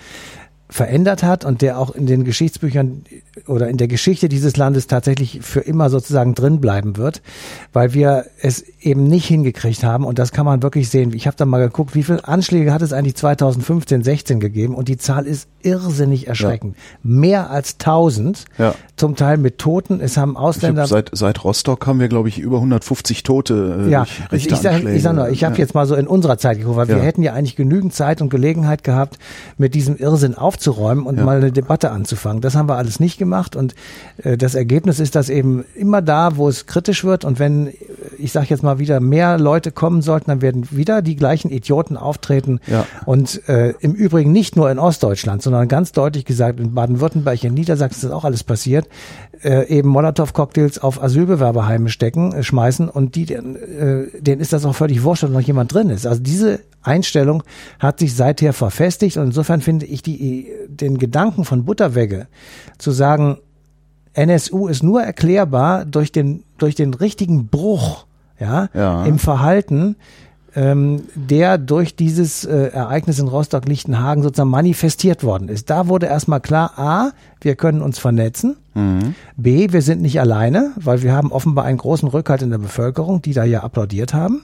verändert 0.72 1.22
hat 1.22 1.44
und 1.44 1.60
der 1.60 1.78
auch 1.78 1.90
in 1.90 2.06
den 2.06 2.24
Geschichtsbüchern 2.24 3.04
oder 3.46 3.68
in 3.68 3.76
der 3.76 3.88
Geschichte 3.88 4.28
dieses 4.28 4.56
Landes 4.56 4.86
tatsächlich 4.86 5.40
für 5.42 5.60
immer 5.60 5.90
sozusagen 5.90 6.34
drin 6.34 6.60
bleiben 6.60 6.96
wird, 6.96 7.20
weil 7.72 7.92
wir 7.92 8.26
es 8.40 8.64
eben 8.80 9.06
nicht 9.06 9.26
hingekriegt 9.26 9.84
haben 9.84 10.06
und 10.06 10.18
das 10.18 10.32
kann 10.32 10.46
man 10.46 10.62
wirklich 10.62 10.88
sehen. 10.88 11.12
Ich 11.12 11.26
habe 11.26 11.36
da 11.36 11.44
mal 11.44 11.58
geguckt, 11.58 11.94
wie 11.94 12.02
viele 12.02 12.26
Anschläge 12.26 12.72
hat 12.72 12.80
es 12.80 12.94
eigentlich 12.94 13.16
2015, 13.16 14.02
16 14.02 14.40
gegeben 14.40 14.74
und 14.74 14.88
die 14.88 14.96
Zahl 14.96 15.26
ist 15.26 15.48
irrsinnig 15.62 16.26
erschreckend. 16.28 16.76
Mehr 17.02 17.50
als 17.50 17.78
1000, 17.78 18.44
Ja. 18.58 18.74
zum 18.96 19.16
Teil 19.16 19.36
mit 19.38 19.58
Toten. 19.58 20.00
Es 20.00 20.16
haben 20.16 20.36
Ausländer 20.36 20.86
seit, 20.86 21.10
seit 21.12 21.42
Rostock 21.44 21.86
haben 21.86 21.98
wir, 22.00 22.08
glaube 22.08 22.28
ich, 22.28 22.38
über 22.38 22.56
150 22.58 23.22
Tote 23.22 23.84
äh, 23.86 23.90
ja, 23.90 24.06
durch 24.30 24.46
ich, 24.46 24.52
ich, 24.52 24.86
ich 24.86 25.02
sag 25.02 25.14
nur, 25.14 25.28
ich 25.28 25.44
habe 25.44 25.54
Ja. 25.54 25.58
jetzt 25.60 25.74
mal 25.74 25.86
so 25.86 25.94
in 25.94 26.06
unserer 26.06 26.38
Zeit 26.38 26.58
geguckt, 26.58 26.76
weil 26.76 26.88
Ja. 26.88 26.96
wir 26.96 27.02
hätten 27.02 27.22
ja 27.22 27.32
eigentlich 27.32 27.56
genügend 27.56 27.94
Zeit 27.94 28.20
und 28.22 28.28
Gelegenheit 28.28 28.84
gehabt, 28.84 29.18
mit 29.58 29.74
diesem 29.74 29.96
Irrsinn 29.96 30.34
aufzuräumen 30.36 31.04
und 31.06 31.16
Ja. 31.18 31.24
mal 31.24 31.38
eine 31.38 31.52
Debatte 31.52 31.90
anzufangen. 31.90 32.40
Das 32.42 32.54
haben 32.54 32.68
wir 32.68 32.76
alles 32.76 33.00
nicht 33.00 33.18
gemacht 33.18 33.56
und 33.56 33.74
äh, 34.22 34.36
das 34.36 34.54
Ergebnis 34.54 35.00
ist, 35.00 35.14
dass 35.14 35.28
eben 35.28 35.64
immer 35.74 36.02
da, 36.02 36.36
wo 36.36 36.48
es 36.48 36.66
kritisch 36.66 37.04
wird 37.04 37.24
und 37.24 37.38
wenn, 37.38 37.68
äh, 37.68 37.72
ich 38.18 38.32
sage 38.32 38.46
jetzt 38.50 38.62
mal 38.62 38.78
wieder, 38.78 39.00
mehr 39.00 39.38
Leute 39.38 39.72
kommen 39.72 40.02
sollten, 40.02 40.30
dann 40.30 40.42
werden 40.42 40.66
wieder 40.70 41.02
die 41.02 41.16
gleichen 41.16 41.50
Idioten 41.50 41.96
auftreten 41.96 42.60
Ja. 42.66 42.86
und 43.06 43.46
äh, 43.48 43.74
im 43.80 43.92
Übrigen 43.92 44.32
nicht 44.32 44.56
nur 44.56 44.70
in 44.70 44.78
Ostdeutschland, 44.78 45.42
sondern 45.42 45.51
ganz 45.66 45.92
deutlich 45.92 46.24
gesagt, 46.24 46.60
in 46.60 46.74
Baden-Württemberg, 46.74 47.42
in 47.44 47.54
Niedersachsen 47.54 48.06
ist 48.06 48.12
auch 48.12 48.24
alles 48.24 48.44
passiert, 48.44 48.88
äh, 49.42 49.66
eben 49.68 49.88
Molotow-Cocktails 49.88 50.78
auf 50.78 51.02
Asylbewerberheime 51.02 51.88
stecken, 51.88 52.32
äh, 52.32 52.42
schmeißen 52.42 52.88
und 52.88 53.14
die, 53.14 53.32
äh, 53.32 54.08
denen 54.20 54.40
ist 54.40 54.52
das 54.52 54.64
auch 54.64 54.74
völlig 54.74 55.02
wurscht, 55.02 55.24
ob 55.24 55.30
noch 55.30 55.40
jemand 55.40 55.72
drin 55.72 55.90
ist. 55.90 56.06
Also 56.06 56.20
diese 56.22 56.60
Einstellung 56.82 57.42
hat 57.78 57.98
sich 57.98 58.14
seither 58.14 58.52
verfestigt 58.52 59.16
und 59.16 59.26
insofern 59.26 59.60
finde 59.60 59.86
ich 59.86 60.02
die, 60.02 60.48
den 60.68 60.98
Gedanken 60.98 61.44
von 61.44 61.64
Butterwegge 61.64 62.26
zu 62.78 62.90
sagen, 62.90 63.38
NSU 64.14 64.68
ist 64.68 64.82
nur 64.82 65.02
erklärbar 65.02 65.84
durch 65.84 66.12
den, 66.12 66.44
durch 66.58 66.74
den 66.74 66.94
richtigen 66.94 67.46
Bruch 67.48 68.06
ja, 68.38 68.68
Ja. 68.74 69.04
im 69.04 69.18
Verhalten, 69.18 69.96
ähm, 70.54 71.04
der 71.14 71.58
durch 71.58 71.96
dieses 71.96 72.44
äh, 72.44 72.68
Ereignis 72.68 73.18
in 73.18 73.28
Rostock-Lichtenhagen 73.28 74.22
sozusagen 74.22 74.50
manifestiert 74.50 75.24
worden 75.24 75.48
ist. 75.48 75.70
Da 75.70 75.88
wurde 75.88 76.06
erstmal 76.06 76.40
klar, 76.40 76.78
a, 76.78 77.10
wir 77.40 77.56
können 77.56 77.82
uns 77.82 77.98
vernetzen, 77.98 78.56
b, 79.36 79.68
wir 79.70 79.82
sind 79.82 80.00
nicht 80.00 80.18
alleine, 80.18 80.72
weil 80.76 81.02
wir 81.02 81.12
haben 81.12 81.30
offenbar 81.30 81.64
einen 81.66 81.76
großen 81.76 82.08
Rückhalt 82.08 82.40
in 82.40 82.50
der 82.50 82.58
Bevölkerung, 82.58 83.20
die 83.20 83.34
da 83.34 83.44
ja 83.44 83.62
applaudiert 83.62 84.14
haben. 84.14 84.42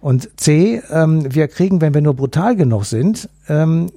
Und 0.00 0.30
c, 0.36 0.80
ähm, 0.90 1.26
wir 1.34 1.48
kriegen, 1.48 1.80
wenn 1.80 1.92
wir 1.92 2.00
nur 2.00 2.14
brutal 2.14 2.56
genug 2.56 2.84
sind, 2.86 3.28
ähm, 3.48 3.90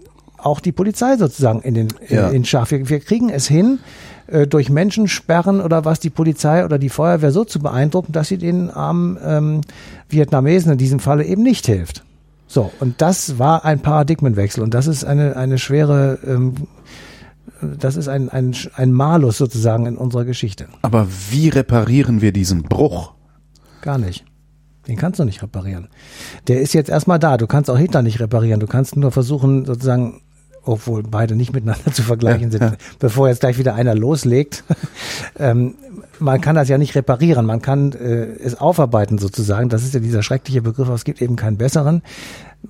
auch 0.45 0.60
die 0.60 0.71
Polizei 0.71 1.15
sozusagen 1.17 1.62
in 1.62 1.73
den 1.73 1.88
in, 2.08 2.15
Ja. 2.15 2.29
in 2.29 2.45
Schaf. 2.45 2.71
Wir, 2.71 2.88
wir 2.89 2.99
kriegen 2.99 3.29
es 3.29 3.47
hin, 3.47 3.79
äh, 4.27 4.47
durch 4.47 4.69
Menschensperren 4.69 5.62
oder 5.62 5.86
was 5.86 5.99
die 5.99 6.10
Polizei 6.10 6.63
oder 6.65 6.77
die 6.79 6.89
Feuerwehr 6.89 7.32
so 7.32 7.43
zu 7.45 7.60
beeindrucken, 7.60 8.12
dass 8.12 8.27
sie 8.29 8.38
den 8.38 8.69
armen 8.69 9.17
ähm, 9.23 9.62
Vietnamesen 10.10 10.71
in 10.73 10.77
diesem 10.77 10.99
Falle 10.99 11.23
eben 11.25 11.43
nicht 11.43 11.65
hilft. 11.65 12.03
So, 12.47 12.71
und 12.79 13.01
das 13.01 13.39
war 13.39 13.65
ein 13.65 13.79
Paradigmenwechsel 13.79 14.62
und 14.63 14.73
das 14.73 14.86
ist 14.88 15.03
eine, 15.03 15.36
eine 15.38 15.58
schwere, 15.58 16.19
ähm, 16.25 16.53
das 17.62 17.95
ist 17.95 18.08
ein, 18.08 18.29
ein, 18.29 18.53
ein 18.75 18.91
Malus 18.91 19.38
sozusagen 19.38 19.86
in 19.86 19.97
unserer 19.97 20.25
Geschichte. 20.25 20.67
Aber 20.82 21.08
wie 21.32 21.49
reparieren 21.49 22.21
wir 22.21 22.32
diesen 22.32 22.63
Bruch? 22.63 23.13
Gar 23.82 23.97
nicht. 23.97 24.25
Den 24.88 24.97
kannst 24.97 25.19
du 25.19 25.23
nicht 25.23 25.41
reparieren. 25.41 25.88
Der 26.49 26.60
ist 26.60 26.73
jetzt 26.73 26.89
erstmal 26.89 27.17
da. 27.17 27.38
Du 27.38 27.47
kannst 27.47 27.69
auch 27.69 27.77
Hitler 27.77 28.01
nicht 28.01 28.19
reparieren. 28.19 28.60
Du 28.60 28.67
kannst 28.67 28.97
nur 28.97 29.12
versuchen, 29.12 29.63
sozusagen, 29.65 30.21
obwohl 30.65 31.04
beide 31.04 31.36
nicht 31.36 31.54
miteinander 31.54 31.91
zu 31.93 32.04
vergleichen 32.04 32.52
sind, 32.52 32.78
bevor 32.99 33.28
jetzt 33.28 33.41
gleich 33.41 33.58
wieder 33.58 33.76
einer 33.76 33.95
loslegt. 33.95 34.63
ähm, 35.39 35.76
man 36.19 36.41
kann 36.41 36.56
das 36.56 36.69
ja 36.69 36.78
nicht 36.78 36.95
reparieren. 36.95 37.45
Man 37.45 37.62
kann 37.62 37.91
äh, 37.91 38.26
es 38.43 38.60
aufarbeiten 38.60 39.17
sozusagen. 39.17 39.69
Das 39.69 39.84
ist 39.84 39.93
ja 39.93 39.99
dieser 39.99 40.23
schreckliche 40.23 40.62
Begriff, 40.62 40.88
aber 40.88 40.95
es 40.95 41.04
gibt 41.04 41.21
eben 41.21 41.36
keinen 41.36 41.58
besseren. 41.58 42.02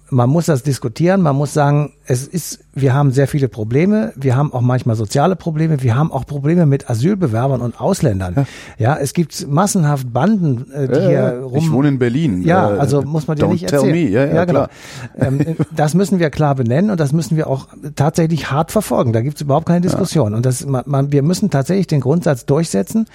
Man 0.10 0.30
muss 0.30 0.48
das 0.48 0.64
diskutieren. 0.64 1.22
Man 1.22 1.36
muss 1.36 1.54
sagen, 1.54 1.94
es 2.06 2.28
ist, 2.28 2.60
wir 2.74 2.94
haben 2.94 3.12
sehr 3.12 3.28
viele 3.28 3.48
Probleme. 3.48 4.12
Wir 4.16 4.36
haben 4.36 4.52
auch 4.54 4.62
manchmal 4.62 4.96
soziale 4.96 5.36
Probleme. 5.36 5.82
Wir 5.84 5.96
haben 5.96 6.12
auch 6.12 6.26
Probleme 6.26 6.66
mit 6.66 6.90
Asylbewerbern 6.90 7.62
und 7.62 7.80
Ausländern. 7.80 8.48
Ja, 8.78 8.98
es 8.98 9.14
gibt 9.14 9.48
massenhaft 9.48 10.12
Banden, 10.12 10.72
äh, 10.72 10.88
die 10.88 10.94
Ja, 10.96 11.00
hier 11.02 11.12
ja. 11.12 11.40
rum. 11.42 11.58
ich 11.58 11.72
wohne 11.72 11.88
in 11.90 12.00
Berlin. 12.00 12.42
Ja, 12.44 12.76
Äh, 12.76 12.80
also 12.80 13.02
muss 13.04 13.28
man 13.28 13.38
dir 13.38 13.46
don't 13.46 13.52
nicht 13.52 13.68
tell 13.68 13.80
erzählen. 13.80 13.94
me. 14.06 14.10
Ja, 14.10 14.26
ja, 14.26 14.46
genau. 14.46 14.66
klar. 14.66 14.70
Ähm, 15.20 15.56
das 15.76 15.94
müssen 15.94 16.20
wir 16.20 16.30
klar 16.32 16.56
benennen 16.56 16.90
und 16.92 17.00
das 17.00 17.14
müssen 17.14 17.38
wir 17.38 17.48
auch 17.48 17.68
tatsächlich 17.96 18.52
hart 18.52 18.72
verfolgen. 18.72 19.14
Da 19.14 19.22
gibt's 19.22 19.42
überhaupt 19.42 19.68
keine 19.68 19.82
Diskussion. 19.82 20.34
Und 20.34 20.46
das, 20.46 20.66
man, 20.66 20.84
man, 20.88 21.12
wir 21.12 21.22
müssen 21.24 21.50
tatsächlich 21.50 21.88
den 21.88 22.02
Grundsatz 22.02 22.46
durchsetzen. 22.46 23.06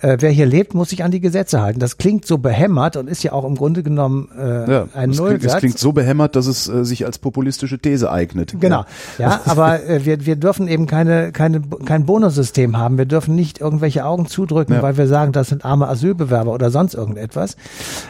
Äh, 0.00 0.18
wer 0.20 0.30
hier 0.30 0.46
lebt, 0.46 0.74
muss 0.74 0.90
sich 0.90 1.02
an 1.04 1.10
die 1.10 1.20
Gesetze 1.20 1.60
halten. 1.62 1.80
Das 1.80 1.96
klingt 1.96 2.26
so 2.26 2.38
behämmert 2.38 2.96
und 2.96 3.08
ist 3.08 3.22
ja 3.22 3.32
auch 3.32 3.44
im 3.44 3.54
Grunde 3.54 3.82
genommen 3.82 4.28
äh, 4.38 4.70
Ja, 4.70 4.82
ein 4.94 5.12
klingt, 5.12 5.16
Nullsatz. 5.18 5.52
es 5.54 5.58
klingt 5.58 5.78
so 5.78 5.92
behämmert, 5.92 6.36
dass 6.36 6.46
es 6.46 6.68
äh, 6.68 6.84
sich 6.84 7.06
als 7.06 7.18
populistische 7.18 7.78
These 7.78 8.10
eignet. 8.10 8.54
Genau, 8.60 8.84
ja, 9.18 9.40
aber 9.46 9.82
äh, 9.88 10.04
wir, 10.04 10.26
wir 10.26 10.36
dürfen 10.36 10.68
eben 10.68 10.86
keine, 10.86 11.32
keine, 11.32 11.62
kein 11.84 12.04
Bonussystem 12.04 12.76
haben. 12.76 12.98
Wir 12.98 13.06
dürfen 13.06 13.34
nicht 13.34 13.60
irgendwelche 13.60 14.04
Augen 14.04 14.26
zudrücken, 14.26 14.74
Ja. 14.74 14.82
weil 14.82 14.96
wir 14.98 15.06
sagen, 15.06 15.32
das 15.32 15.48
sind 15.48 15.64
arme 15.64 15.88
Asylbewerber 15.88 16.52
oder 16.52 16.70
sonst 16.70 16.94
irgendetwas. 16.94 17.56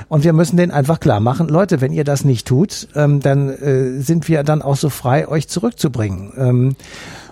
Und 0.09 0.25
wir 0.25 0.33
müssen 0.33 0.57
denen 0.57 0.73
einfach 0.73 0.99
klar 1.01 1.21
machen, 1.21 1.49
Leute, 1.49 1.81
wenn 1.81 1.93
ihr 1.93 2.05
das 2.05 2.25
nicht 2.25 2.47
tut, 2.49 2.89
ähm, 2.97 3.21
dann 3.21 3.49
äh, 3.51 4.01
sind 4.01 4.29
wir 4.29 4.43
dann 4.43 4.61
auch 4.63 4.77
so 4.77 4.91
frei, 4.91 5.29
euch 5.29 5.49
zurückzubringen. 5.49 6.33
Ähm, 6.37 6.77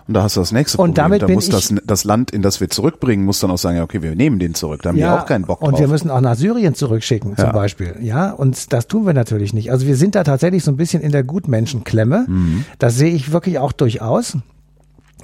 Und 0.07 0.15
da 0.15 0.23
hast 0.23 0.37
du 0.37 0.41
das 0.41 0.53
nächste 0.53 0.77
Und 0.79 0.95
Problem. 0.95 1.19
damit 1.19 1.23
da 1.23 1.29
muss 1.29 1.49
das, 1.49 1.75
das 1.87 2.05
Land, 2.05 2.31
in 2.31 2.43
das 2.43 2.61
wir 2.61 2.69
zurückbringen, 2.69 3.25
muss 3.25 3.41
dann 3.41 3.51
auch 3.51 3.57
sagen, 3.59 3.79
ja, 3.79 3.83
okay, 3.85 4.03
wir 4.03 4.15
nehmen 4.15 4.39
den 4.39 4.55
zurück. 4.55 4.83
Da 4.83 4.91
haben 4.91 4.97
wir 4.99 5.15
auch 5.15 5.25
keinen 5.27 5.47
Bock 5.47 5.61
drauf. 5.61 5.69
und 5.71 5.79
wir 5.79 5.89
müssen 5.89 6.11
auch 6.11 6.21
nach 6.21 6.37
Syrien 6.37 6.75
zurückschicken, 6.75 7.37
zum 7.37 7.47
Ja. 7.47 7.53
Beispiel. 7.53 7.95
Ja, 8.03 8.31
und 8.33 8.73
das 8.75 8.87
tun 8.87 9.07
wir 9.07 9.15
natürlich 9.15 9.55
nicht. 9.55 9.71
Also 9.73 9.87
wir 9.87 9.97
sind 9.97 10.15
da 10.15 10.23
tatsächlich 10.25 10.63
so 10.63 10.71
ein 10.71 10.77
bisschen 10.77 11.03
in 11.03 11.11
der 11.11 11.25
Gutmenschenklemme. 11.25 12.27
Mhm. 12.29 12.65
Das 12.79 12.97
sehe 12.97 13.15
ich 13.15 13.33
wirklich 13.33 13.59
auch 13.59 13.73
durchaus. 13.73 14.37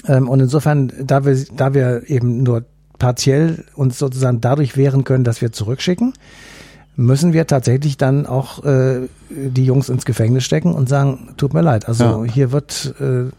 Ähm, 0.09 0.29
und 0.29 0.41
insofern, 0.41 0.91
da 1.03 1.27
wir, 1.27 1.37
da 1.55 1.75
wir 1.75 2.09
eben 2.09 2.43
nur 2.43 2.65
partiell 2.99 3.65
uns 3.75 3.99
sozusagen 3.99 4.41
dadurch 4.41 4.77
wehren 4.79 5.05
können, 5.05 5.25
dass 5.25 5.43
wir 5.43 5.53
zurückschicken, 5.53 6.15
müssen 6.97 7.33
wir 7.35 7.47
tatsächlich 7.47 7.97
dann 7.99 8.27
auch 8.27 8.65
äh, 8.65 9.09
die 9.31 9.65
Jungs 9.65 9.89
ins 9.91 10.05
Gefängnis 10.07 10.45
stecken 10.45 10.73
und 10.75 10.89
sagen, 10.89 11.35
tut 11.37 11.53
mir 11.55 11.63
leid, 11.63 11.87
also 11.89 12.25
Ja. 12.25 12.25
hier 12.33 12.53
wird 12.53 12.95
äh, 13.01 13.31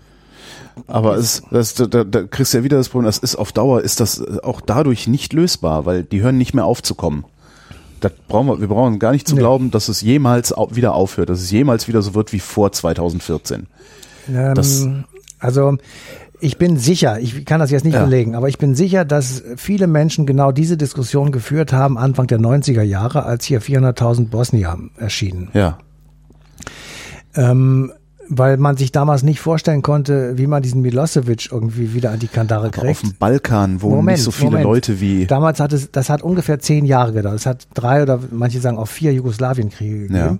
Aber 0.87 1.15
es, 1.17 1.43
das, 1.51 1.73
da, 1.75 1.85
da 1.85 2.03
da 2.03 2.23
kriegst 2.23 2.53
du 2.53 2.59
ja 2.59 2.63
wieder 2.63 2.77
das 2.77 2.89
Problem, 2.89 3.05
das 3.05 3.17
ist 3.17 3.35
auf 3.35 3.51
Dauer, 3.51 3.81
ist 3.81 3.99
das 3.99 4.21
auch 4.43 4.61
dadurch 4.61 5.07
nicht 5.07 5.33
lösbar, 5.33 5.85
weil 5.85 6.03
die 6.03 6.21
hören 6.21 6.37
nicht 6.37 6.53
mehr 6.53 6.65
aufzukommen. 6.65 7.25
Das 7.99 8.11
brauchen 8.27 8.47
wir, 8.47 8.59
wir 8.61 8.67
brauchen 8.67 8.97
gar 8.99 9.11
nicht 9.11 9.27
zu 9.27 9.35
Nee. 9.35 9.41
glauben, 9.41 9.69
dass 9.71 9.87
es 9.89 10.01
jemals 10.01 10.53
wieder 10.71 10.93
aufhört, 10.95 11.29
dass 11.29 11.41
es 11.41 11.51
jemals 11.51 11.87
wieder 11.87 12.01
so 12.01 12.15
wird 12.15 12.33
wie 12.33 12.39
vor 12.39 12.71
2014. 12.71 13.67
Ähm, 14.29 14.55
Das- 14.55 14.87
also 15.39 15.77
ich 16.39 16.57
bin 16.57 16.77
sicher, 16.77 17.19
ich 17.19 17.45
kann 17.45 17.59
das 17.59 17.69
jetzt 17.69 17.83
nicht 17.85 17.93
Ja. 17.93 18.03
belegen, 18.03 18.33
aber 18.35 18.49
ich 18.49 18.57
bin 18.57 18.73
sicher, 18.73 19.05
dass 19.05 19.43
viele 19.57 19.85
Menschen 19.85 20.25
genau 20.25 20.51
diese 20.51 20.77
Diskussion 20.77 21.31
geführt 21.31 21.73
haben 21.73 21.97
Anfang 21.99 22.25
der 22.25 22.39
90er 22.39 22.81
Jahre, 22.81 23.23
als 23.23 23.45
hier 23.45 23.61
400.000 23.61 24.31
Bosnier 24.31 24.77
erschienen. 24.97 25.49
Ja. 25.53 25.77
Ähm, 27.35 27.91
weil 28.33 28.55
man 28.55 28.77
sich 28.77 28.93
damals 28.93 29.23
nicht 29.23 29.41
vorstellen 29.41 29.81
konnte, 29.81 30.37
wie 30.37 30.47
man 30.47 30.63
diesen 30.63 30.81
Milosevic 30.81 31.51
irgendwie 31.51 31.93
wieder 31.93 32.11
an 32.11 32.19
die 32.19 32.29
Kandare 32.29 32.67
Aber 32.67 32.71
kriegt. 32.71 32.91
auf 32.91 33.01
dem 33.01 33.13
Balkan 33.19 33.81
wohnen 33.81 33.97
Moment, 33.97 34.17
nicht 34.19 34.23
so 34.23 34.31
viele 34.31 34.51
Moment. 34.51 34.63
Leute 34.63 35.01
wie. 35.01 35.25
Damals 35.25 35.59
hat 35.59 35.73
es, 35.73 35.91
das 35.91 36.09
hat 36.09 36.21
ungefähr 36.21 36.59
zehn 36.59 36.85
Jahre 36.85 37.11
gedauert. 37.11 37.35
Es 37.35 37.45
hat 37.45 37.67
drei 37.73 38.01
oder 38.01 38.19
manche 38.31 38.61
sagen 38.61 38.77
auch 38.77 38.87
vier 38.87 39.13
Jugoslawienkriege 39.13 40.07
gegeben. 40.07 40.39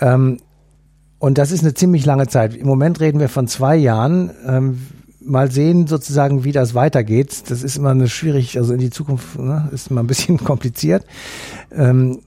Ähm, 0.00 0.38
und 1.18 1.36
das 1.36 1.50
ist 1.50 1.62
eine 1.62 1.74
ziemlich 1.74 2.06
lange 2.06 2.28
Zeit. 2.28 2.56
Im 2.56 2.66
Moment 2.66 2.98
reden 2.98 3.20
wir 3.20 3.28
von 3.28 3.46
zwei 3.46 3.76
Jahren. 3.76 4.30
Ähm, 4.46 4.78
mal 5.20 5.50
sehen 5.50 5.86
sozusagen, 5.86 6.44
wie 6.44 6.52
das 6.52 6.74
weitergeht. 6.74 7.44
Das 7.50 7.62
ist 7.62 7.76
immer 7.76 7.90
eine 7.90 8.08
schwierig, 8.08 8.56
also 8.56 8.72
in 8.72 8.80
die 8.80 8.90
Zukunft 8.90 9.38
ne, 9.38 9.68
ist 9.70 9.90
immer 9.90 10.02
ein 10.02 10.06
bisschen 10.06 10.38
kompliziert. 10.44 11.04
Ähm, 11.70 12.20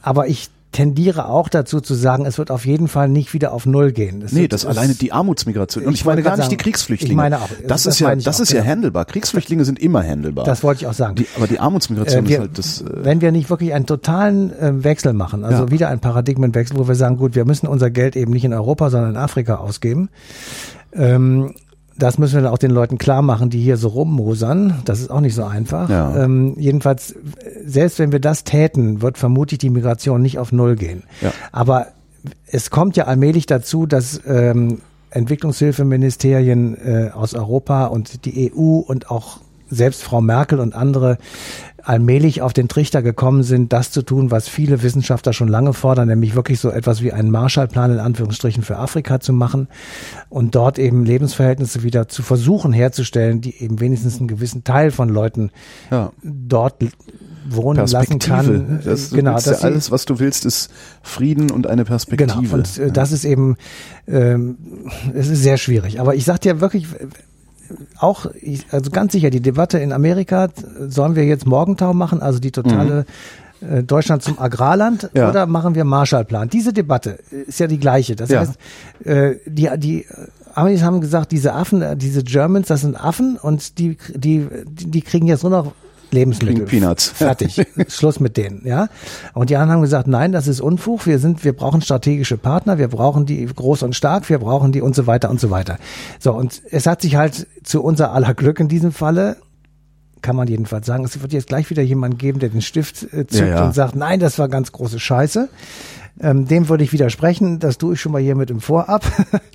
aber 0.00 0.28
ich 0.28 0.48
tendiere 0.72 1.28
auch 1.28 1.48
dazu 1.48 1.80
zu 1.80 1.94
sagen, 1.94 2.26
es 2.26 2.38
wird 2.38 2.50
auf 2.50 2.64
jeden 2.64 2.86
Fall 2.86 3.08
nicht 3.08 3.34
wieder 3.34 3.52
auf 3.52 3.66
Null 3.66 3.92
gehen. 3.92 4.20
Das 4.20 4.32
nee, 4.32 4.46
das 4.46 4.64
alleine 4.64 4.94
die 4.94 5.12
Armutsmigration. 5.12 5.84
Und 5.84 5.94
ich, 5.94 6.00
ich 6.00 6.04
meine 6.04 6.22
gar 6.22 6.32
nicht 6.32 6.44
sagen, 6.44 6.50
die 6.50 6.56
Kriegsflüchtlinge. 6.56 7.12
Ich 7.12 7.16
meine 7.16 7.40
auch. 7.40 7.48
Das, 7.66 7.84
das 7.84 7.94
ist 7.94 8.00
ja, 8.00 8.14
das 8.14 8.36
auch, 8.36 8.40
ist 8.40 8.52
ja, 8.52 8.60
ja 8.60 8.66
handelbar. 8.66 9.04
Kriegsflüchtlinge 9.04 9.64
sind 9.64 9.80
immer 9.80 10.02
handelbar. 10.02 10.44
Das 10.44 10.62
wollte 10.62 10.82
ich 10.82 10.86
auch 10.86 10.94
sagen. 10.94 11.16
Die, 11.16 11.26
aber 11.36 11.48
die 11.48 11.58
Armutsmigration 11.58 12.24
äh, 12.24 12.28
wir, 12.28 12.36
ist 12.36 12.40
halt 12.40 12.58
das. 12.58 12.80
Äh 12.82 13.04
wenn 13.04 13.20
wir 13.20 13.32
nicht 13.32 13.50
wirklich 13.50 13.74
einen 13.74 13.86
totalen 13.86 14.52
äh, 14.58 14.84
Wechsel 14.84 15.12
machen, 15.12 15.44
also 15.44 15.64
ja. 15.64 15.70
wieder 15.70 15.88
ein 15.88 16.00
Paradigmenwechsel, 16.00 16.78
wo 16.78 16.86
wir 16.86 16.94
sagen, 16.94 17.16
gut, 17.16 17.34
wir 17.34 17.44
müssen 17.44 17.66
unser 17.66 17.90
Geld 17.90 18.14
eben 18.14 18.32
nicht 18.32 18.44
in 18.44 18.52
Europa, 18.52 18.90
sondern 18.90 19.10
in 19.10 19.16
Afrika 19.16 19.56
ausgeben. 19.56 20.08
Ähm, 20.92 21.54
das 22.00 22.18
müssen 22.18 22.34
wir 22.34 22.42
dann 22.42 22.52
auch 22.52 22.58
den 22.58 22.70
Leuten 22.70 22.98
klar 22.98 23.22
machen, 23.22 23.50
die 23.50 23.60
hier 23.60 23.76
so 23.76 23.88
rummosern. 23.88 24.80
Das 24.84 25.00
ist 25.00 25.10
auch 25.10 25.20
nicht 25.20 25.34
so 25.34 25.44
einfach. 25.44 25.88
Ja. 25.88 26.24
Ähm, 26.24 26.54
jedenfalls, 26.58 27.14
selbst 27.64 27.98
wenn 27.98 28.12
wir 28.12 28.20
das 28.20 28.44
täten, 28.44 29.02
wird 29.02 29.18
vermutlich 29.18 29.58
die 29.58 29.70
Migration 29.70 30.22
nicht 30.22 30.38
auf 30.38 30.52
Null 30.52 30.76
gehen. 30.76 31.04
Ja. 31.20 31.32
Aber 31.52 31.88
es 32.46 32.70
kommt 32.70 32.96
ja 32.96 33.04
allmählich 33.04 33.46
dazu, 33.46 33.86
dass 33.86 34.20
ähm, 34.26 34.80
Entwicklungshilfeministerien 35.10 36.76
äh, 36.76 37.10
aus 37.10 37.34
Europa 37.34 37.86
und 37.86 38.24
die 38.24 38.52
EU 38.52 38.78
und 38.78 39.10
auch 39.10 39.38
selbst 39.70 40.02
Frau 40.02 40.20
Merkel 40.20 40.60
und 40.60 40.74
andere 40.74 41.18
allmählich 41.82 42.42
auf 42.42 42.52
den 42.52 42.68
Trichter 42.68 43.02
gekommen 43.02 43.42
sind, 43.42 43.72
das 43.72 43.90
zu 43.90 44.02
tun, 44.02 44.30
was 44.30 44.48
viele 44.48 44.82
Wissenschaftler 44.82 45.32
schon 45.32 45.48
lange 45.48 45.72
fordern, 45.72 46.08
nämlich 46.08 46.34
wirklich 46.34 46.60
so 46.60 46.70
etwas 46.70 47.02
wie 47.02 47.12
einen 47.12 47.30
Marshallplan 47.30 47.92
in 47.92 47.98
Anführungsstrichen 47.98 48.62
für 48.62 48.76
Afrika 48.76 49.20
zu 49.20 49.32
machen 49.32 49.68
und 50.28 50.54
dort 50.54 50.78
eben 50.78 51.04
Lebensverhältnisse 51.04 51.82
wieder 51.82 52.08
zu 52.08 52.22
versuchen 52.22 52.72
herzustellen, 52.72 53.40
die 53.40 53.62
eben 53.62 53.80
wenigstens 53.80 54.18
einen 54.18 54.28
gewissen 54.28 54.64
Teil 54.64 54.90
von 54.90 55.08
Leuten 55.08 55.50
ja. 55.90 56.12
dort 56.22 56.76
wohnen 57.48 57.86
lassen 57.86 58.18
kann. 58.18 58.80
Das, 58.84 59.10
genau, 59.10 59.32
das 59.34 59.46
ja 59.46 59.58
alles, 59.58 59.90
was 59.90 60.04
du 60.04 60.18
willst, 60.18 60.44
ist 60.44 60.70
Frieden 61.02 61.50
und 61.50 61.66
eine 61.66 61.84
Perspektive. 61.84 62.32
Genau, 62.32 62.54
und 62.54 62.78
äh, 62.78 62.90
das 62.90 63.12
ist 63.12 63.24
eben, 63.24 63.56
ähm, 64.06 64.58
es 65.14 65.28
ist 65.28 65.42
sehr 65.42 65.56
schwierig. 65.56 66.00
Aber 66.00 66.14
ich 66.14 66.24
sag 66.24 66.40
dir 66.40 66.60
wirklich, 66.60 66.86
auch, 67.98 68.26
also 68.70 68.90
ganz 68.90 69.12
sicher, 69.12 69.30
die 69.30 69.40
Debatte 69.40 69.78
in 69.78 69.92
Amerika, 69.92 70.48
sollen 70.88 71.16
wir 71.16 71.24
jetzt 71.24 71.46
Morgentau 71.46 71.94
machen, 71.94 72.22
also 72.22 72.38
die 72.38 72.50
totale 72.50 73.06
mhm. 73.60 73.78
äh, 73.78 73.82
Deutschland 73.82 74.22
zum 74.22 74.38
Agrarland, 74.38 75.10
ja. 75.14 75.28
oder 75.28 75.46
machen 75.46 75.74
wir 75.74 75.84
Marshallplan? 75.84 76.48
Diese 76.48 76.72
Debatte 76.72 77.18
ist 77.46 77.60
ja 77.60 77.66
die 77.66 77.78
gleiche. 77.78 78.16
Das 78.16 78.30
ja. 78.30 78.40
heißt, 78.40 78.54
äh, 79.04 79.36
die, 79.46 79.68
die 79.76 80.06
Amis 80.54 80.82
haben 80.82 81.00
gesagt, 81.00 81.32
diese 81.32 81.54
Affen, 81.54 81.82
äh, 81.82 81.96
diese 81.96 82.22
Germans, 82.24 82.68
das 82.68 82.82
sind 82.82 82.96
Affen 82.96 83.36
und 83.36 83.78
die, 83.78 83.96
die, 84.14 84.46
die 84.66 85.02
kriegen 85.02 85.26
jetzt 85.26 85.42
nur 85.42 85.52
noch 85.52 85.72
Lebensmittel. 86.12 86.64
Peanuts. 86.66 87.08
Fertig. 87.14 87.66
Schluss 87.88 88.20
mit 88.20 88.36
denen, 88.36 88.62
ja. 88.64 88.88
Und 89.34 89.50
die 89.50 89.56
anderen 89.56 89.76
haben 89.76 89.82
gesagt, 89.82 90.06
nein, 90.06 90.32
das 90.32 90.46
ist 90.46 90.60
Unfug. 90.60 91.06
Wir 91.06 91.18
sind, 91.18 91.44
wir 91.44 91.52
brauchen 91.52 91.82
strategische 91.82 92.36
Partner. 92.36 92.78
Wir 92.78 92.88
brauchen 92.88 93.26
die 93.26 93.44
groß 93.46 93.82
und 93.82 93.94
stark. 93.94 94.28
Wir 94.28 94.38
brauchen 94.38 94.72
die 94.72 94.80
und 94.80 94.94
so 94.94 95.06
weiter 95.06 95.30
und 95.30 95.40
so 95.40 95.50
weiter. 95.50 95.78
So. 96.18 96.32
Und 96.32 96.62
es 96.70 96.86
hat 96.86 97.02
sich 97.02 97.16
halt 97.16 97.46
zu 97.62 97.82
unser 97.82 98.12
aller 98.12 98.34
Glück 98.34 98.60
in 98.60 98.68
diesem 98.68 98.92
Falle 98.92 99.36
kann 100.22 100.36
man 100.36 100.48
jedenfalls 100.48 100.86
sagen. 100.86 101.04
Es 101.04 101.20
wird 101.22 101.32
jetzt 101.32 101.46
gleich 101.46 101.70
wieder 101.70 101.82
jemand 101.82 102.18
geben, 102.18 102.40
der 102.40 102.50
den 102.50 102.60
Stift 102.60 103.04
äh, 103.04 103.26
zückt 103.26 103.32
ja, 103.32 103.46
ja. 103.46 103.64
und 103.64 103.74
sagt, 103.74 103.96
nein, 103.96 104.20
das 104.20 104.38
war 104.38 104.48
ganz 104.48 104.70
große 104.72 105.00
Scheiße. 105.00 105.48
Ähm, 106.20 106.46
dem 106.46 106.68
würde 106.68 106.84
ich 106.84 106.92
widersprechen. 106.92 107.58
Das 107.58 107.78
tue 107.78 107.94
ich 107.94 108.00
schon 108.00 108.12
mal 108.12 108.20
hier 108.20 108.34
mit 108.34 108.50
im 108.50 108.60
Vorab. 108.60 109.02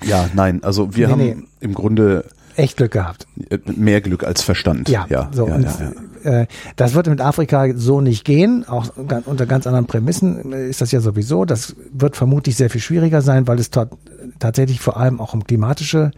ja, 0.04 0.28
nein, 0.34 0.64
also 0.64 0.96
wir 0.96 1.08
nee, 1.08 1.12
haben 1.12 1.20
nee. 1.20 1.36
im 1.60 1.74
Grunde 1.74 2.26
echt 2.56 2.78
Glück 2.78 2.92
gehabt. 2.92 3.28
Mehr 3.76 4.02
Glück 4.02 4.24
als 4.24 4.42
Verstand. 4.42 4.90
Ja, 4.90 5.06
ja, 5.10 5.30
so, 5.32 5.48
ja, 5.48 5.56
und, 5.56 5.64
ja, 5.64 5.92
ja. 6.24 6.42
Äh, 6.42 6.48
das 6.76 6.94
wird 6.94 7.08
mit 7.08 7.22
Afrika 7.22 7.68
so 7.76 8.02
nicht 8.02 8.26
gehen. 8.26 8.66
Auch 8.68 8.88
unter 8.98 9.46
ganz 9.46 9.68
anderen 9.68 9.86
Prämissen 9.86 10.52
ist 10.52 10.82
das 10.82 10.92
ja 10.92 11.00
sowieso. 11.00 11.46
Das 11.46 11.76
wird 11.94 12.16
vermutlich 12.16 12.56
sehr 12.56 12.70
viel 12.70 12.82
schwieriger 12.82 13.22
sein, 13.22 13.48
weil 13.48 13.60
es 13.60 13.70
dort 13.70 13.92
tatsächlich 14.40 14.80
vor 14.80 14.98
allem 14.98 15.20
auch 15.20 15.34
um 15.34 15.44
klimatische 15.44 16.12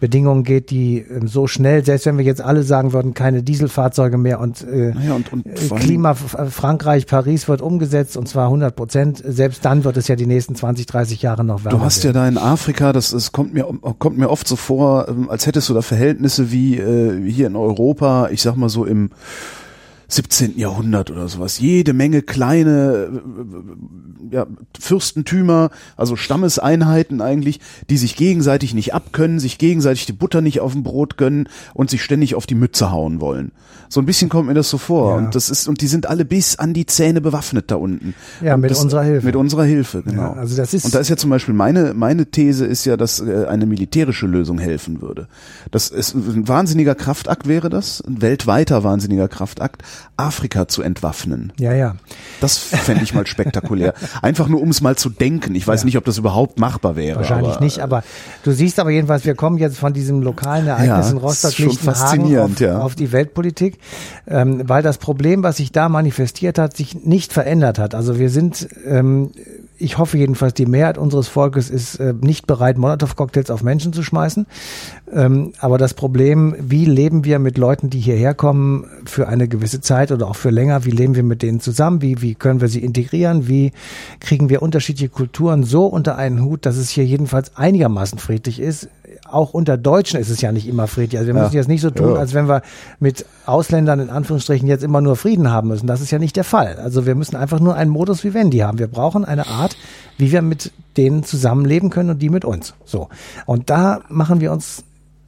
Bedingungen 0.00 0.44
geht, 0.44 0.70
die 0.70 0.98
ähm, 0.98 1.28
so 1.28 1.46
schnell, 1.46 1.84
selbst 1.84 2.06
wenn 2.06 2.18
wir 2.18 2.24
jetzt 2.24 2.40
alle 2.40 2.62
sagen 2.62 2.92
würden, 2.92 3.14
keine 3.14 3.42
Dieselfahrzeuge 3.42 4.18
mehr 4.18 4.40
und, 4.40 4.62
äh, 4.62 4.92
naja, 4.94 5.14
und, 5.14 5.32
und 5.32 5.46
äh, 5.46 5.74
Klima 5.76 6.14
Frankreich, 6.14 7.06
Paris 7.06 7.48
wird 7.48 7.62
umgesetzt 7.62 8.16
und 8.16 8.28
zwar 8.28 8.46
100 8.46 8.76
Prozent, 8.76 9.22
selbst 9.24 9.64
dann 9.64 9.84
wird 9.84 9.96
es 9.96 10.08
ja 10.08 10.16
die 10.16 10.26
nächsten 10.26 10.54
20, 10.54 10.86
30 10.86 11.22
Jahre 11.22 11.44
noch 11.44 11.64
wärmer. 11.64 11.78
Du 11.78 11.84
hast 11.84 12.04
ja 12.04 12.12
da 12.12 12.28
in 12.28 12.38
Afrika, 12.38 12.92
das, 12.92 13.10
das 13.10 13.32
kommt 13.32 13.54
mir 13.54 13.66
kommt 13.98 14.18
mir 14.18 14.30
oft 14.30 14.46
so 14.46 14.56
vor, 14.56 15.08
ähm, 15.08 15.30
als 15.30 15.46
hättest 15.46 15.68
du 15.68 15.74
da 15.74 15.82
Verhältnisse 15.82 16.50
wie 16.50 16.76
äh, 16.76 17.30
hier 17.30 17.46
in 17.46 17.56
Europa, 17.56 18.28
ich 18.30 18.42
sag 18.42 18.56
mal 18.56 18.68
so 18.68 18.84
im 18.84 19.10
17. 20.08 20.58
Jahrhundert 20.58 21.10
oder 21.10 21.28
sowas. 21.28 21.58
Jede 21.58 21.92
Menge 21.92 22.22
kleine 22.22 23.10
äh, 24.30 24.34
ja, 24.34 24.46
Fürstentümer, 24.78 25.70
also 25.96 26.16
Stammeseinheiten 26.16 27.20
eigentlich, 27.20 27.60
die 27.90 27.96
sich 27.96 28.16
gegenseitig 28.16 28.74
nicht 28.74 28.94
abkönnen, 28.94 29.38
sich 29.38 29.58
gegenseitig 29.58 30.06
die 30.06 30.12
Butter 30.12 30.40
nicht 30.40 30.60
auf 30.60 30.72
dem 30.72 30.82
Brot 30.82 31.16
gönnen 31.16 31.48
und 31.74 31.90
sich 31.90 32.02
ständig 32.02 32.34
auf 32.34 32.46
die 32.46 32.54
Mütze 32.54 32.90
hauen 32.90 33.20
wollen. 33.20 33.52
So 33.88 34.00
ein 34.00 34.06
bisschen 34.06 34.28
kommt 34.28 34.48
mir 34.48 34.54
das 34.54 34.70
so 34.70 34.78
vor. 34.78 35.12
Ja. 35.12 35.16
Und 35.18 35.34
das 35.34 35.50
ist, 35.50 35.68
und 35.68 35.80
die 35.80 35.86
sind 35.86 36.06
alle 36.06 36.24
bis 36.24 36.56
an 36.56 36.74
die 36.74 36.86
Zähne 36.86 37.20
bewaffnet 37.20 37.70
da 37.70 37.76
unten. 37.76 38.14
Ja, 38.42 38.54
und 38.54 38.60
mit 38.60 38.70
das, 38.70 38.82
unserer 38.82 39.02
Hilfe. 39.02 39.26
Mit 39.26 39.36
unserer 39.36 39.64
Hilfe, 39.64 40.02
genau. 40.02 40.22
Ja, 40.22 40.32
also 40.34 40.56
das 40.56 40.74
ist 40.74 40.84
und 40.84 40.94
da 40.94 40.98
ist 40.98 41.08
ja 41.08 41.16
zum 41.16 41.30
Beispiel 41.30 41.54
meine, 41.54 41.94
meine 41.94 42.26
These 42.26 42.66
ist 42.66 42.84
ja, 42.84 42.96
dass 42.96 43.20
äh, 43.20 43.46
eine 43.46 43.66
militärische 43.66 44.26
Lösung 44.26 44.58
helfen 44.58 45.00
würde. 45.00 45.28
Das 45.70 45.88
ist 45.88 46.14
ein 46.14 46.48
wahnsinniger 46.48 46.94
Kraftakt 46.94 47.46
wäre 47.46 47.70
das, 47.70 48.00
ein 48.00 48.22
weltweiter 48.22 48.84
wahnsinniger 48.84 49.28
Kraftakt 49.28 49.82
Afrika 50.16 50.68
zu 50.68 50.82
entwaffnen. 50.82 51.52
Ja, 51.58 51.72
ja. 51.72 51.96
Das 52.40 52.58
fände 52.58 53.02
ich 53.02 53.14
mal 53.14 53.26
spektakulär. 53.26 53.94
Einfach 54.22 54.48
nur, 54.48 54.62
um 54.62 54.70
es 54.70 54.80
mal 54.80 54.96
zu 54.96 55.10
denken. 55.10 55.54
Ich 55.54 55.66
weiß 55.66 55.80
ja. 55.80 55.84
nicht, 55.86 55.96
ob 55.98 56.04
das 56.04 56.18
überhaupt 56.18 56.58
machbar 56.58 56.96
wäre. 56.96 57.18
Wahrscheinlich 57.18 57.54
aber, 57.54 57.64
nicht, 57.64 57.80
aber 57.80 58.04
du 58.42 58.52
siehst 58.52 58.78
aber 58.78 58.90
jedenfalls, 58.90 59.24
wir 59.24 59.34
kommen 59.34 59.58
jetzt 59.58 59.78
von 59.78 59.92
diesem 59.92 60.22
lokalen 60.22 60.66
Ereignis 60.66 61.06
ja, 61.06 61.10
in 61.10 61.16
Rostock 61.18 61.58
Lichtenhagen 61.58 62.38
auf, 62.38 62.60
ja. 62.60 62.78
auf 62.78 62.94
die 62.94 63.12
Weltpolitik, 63.12 63.78
ähm, 64.26 64.62
weil 64.66 64.82
das 64.82 64.98
Problem, 64.98 65.42
was 65.42 65.58
sich 65.58 65.72
da 65.72 65.88
manifestiert 65.88 66.58
hat, 66.58 66.76
sich 66.76 67.04
nicht 67.04 67.32
verändert 67.32 67.78
hat. 67.78 67.94
Also 67.94 68.18
wir 68.18 68.30
sind 68.30 68.68
ähm, 68.86 69.30
ich 69.78 69.98
hoffe 69.98 70.18
jedenfalls, 70.18 70.54
die 70.54 70.66
Mehrheit 70.66 70.98
unseres 70.98 71.28
Volkes 71.28 71.70
ist 71.70 71.96
äh, 71.96 72.14
nicht 72.20 72.46
bereit, 72.46 72.78
Molotow-Cocktails 72.78 73.50
auf 73.50 73.62
Menschen 73.62 73.92
zu 73.92 74.02
schmeißen. 74.02 74.46
Ähm, 75.12 75.52
aber 75.58 75.78
das 75.78 75.94
Problem, 75.94 76.54
wie 76.58 76.84
leben 76.84 77.24
wir 77.24 77.38
mit 77.38 77.58
Leuten, 77.58 77.90
die 77.90 78.00
hierher 78.00 78.34
kommen 78.34 78.86
für 79.04 79.28
eine 79.28 79.48
gewisse 79.48 79.80
Zeit 79.80 80.12
oder 80.12 80.28
auch 80.28 80.36
für 80.36 80.50
länger, 80.50 80.84
wie 80.84 80.90
leben 80.90 81.14
wir 81.14 81.22
mit 81.22 81.42
denen 81.42 81.60
zusammen, 81.60 82.02
wie, 82.02 82.22
wie 82.22 82.34
können 82.34 82.60
wir 82.60 82.68
sie 82.68 82.82
integrieren, 82.82 83.48
wie 83.48 83.72
kriegen 84.20 84.48
wir 84.48 84.62
unterschiedliche 84.62 85.10
Kulturen 85.10 85.64
so 85.64 85.86
unter 85.86 86.16
einen 86.16 86.42
Hut, 86.42 86.66
dass 86.66 86.76
es 86.76 86.90
hier 86.90 87.04
jedenfalls 87.04 87.56
einigermaßen 87.56 88.18
friedlich 88.18 88.60
ist, 88.60 88.88
auch 89.32 89.54
unter 89.54 89.76
Deutschen 89.76 90.20
ist 90.20 90.30
es 90.30 90.40
ja 90.40 90.52
nicht 90.52 90.68
immer 90.68 90.86
friedlich. 90.86 91.18
Also 91.18 91.26
wir 91.28 91.34
müssen 91.34 91.54
ja. 91.54 91.60
jetzt 91.60 91.68
nicht 91.68 91.80
so 91.80 91.90
tun, 91.90 92.14
ja. 92.14 92.20
als 92.20 92.34
wenn 92.34 92.48
wir 92.48 92.62
mit 93.00 93.24
Ausländern 93.46 94.00
in 94.00 94.10
Anführungsstrichen 94.10 94.68
jetzt 94.68 94.84
immer 94.84 95.00
nur 95.00 95.16
Frieden 95.16 95.50
haben 95.50 95.68
müssen. 95.68 95.86
Das 95.86 96.00
ist 96.00 96.10
ja 96.10 96.18
nicht 96.18 96.36
der 96.36 96.44
Fall. 96.44 96.76
Also 96.76 97.06
wir 97.06 97.14
müssen 97.14 97.36
einfach 97.36 97.60
nur 97.60 97.74
einen 97.74 97.90
Modus 97.90 98.24
vivendi 98.24 98.58
haben. 98.58 98.78
Wir 98.78 98.88
brauchen 98.88 99.24
eine 99.24 99.46
Art, 99.46 99.76
wie 100.18 100.32
wir 100.32 100.42
mit 100.42 100.72
denen 100.96 101.24
zusammenleben 101.24 101.90
können 101.90 102.10
und 102.10 102.22
die 102.22 102.30
mit 102.30 102.44
uns. 102.44 102.74
So. 102.84 103.08
Und 103.44 103.70
da 103.70 104.00
machen 104.08 104.40
wir 104.40 104.52
uns 104.52 104.84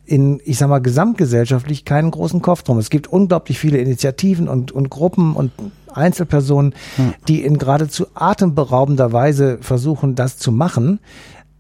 in, 0.09 0.41
ich 0.45 0.57
sag 0.57 0.69
mal, 0.69 0.79
gesamtgesellschaftlich 0.79 1.85
keinen 1.85 2.11
großen 2.11 2.41
Kopf 2.41 2.63
drum. 2.63 2.79
Es 2.79 2.89
gibt 2.89 3.07
unglaublich 3.09 3.59
viele 3.59 3.79
Initiativen 3.79 4.49
und, 4.49 4.73
und 4.73 4.89
Gruppen 4.89 5.37
und 5.37 5.53
Einzelpersonen, 5.93 6.75
hm. 6.97 7.15
die 7.29 7.43
in 7.43 7.59
geradezu 7.59 8.07
atemberaubender 8.15 9.13
Weise 9.13 9.59
versuchen, 9.61 10.15
das 10.15 10.39
zu 10.39 10.51
machen. 10.51 11.01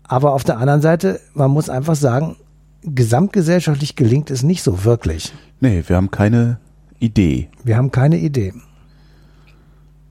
Aber 0.09 0.33
auf 0.33 0.42
der 0.42 0.59
anderen 0.59 0.81
Seite, 0.81 1.21
man 1.35 1.51
muss 1.51 1.68
einfach 1.68 1.94
sagen, 1.94 2.37
gesamtgesellschaftlich 2.83 3.94
gelingt 3.94 4.31
es 4.31 4.42
nicht 4.42 4.62
so 4.62 4.85
wirklich. 4.85 5.33
Nee, 5.61 5.85
wir 5.87 5.97
haben 5.97 6.11
keine 6.11 6.59
Idee. 6.99 7.49
Wir 7.62 7.77
haben 7.77 7.90
keine 7.90 8.16
Idee. 8.16 8.55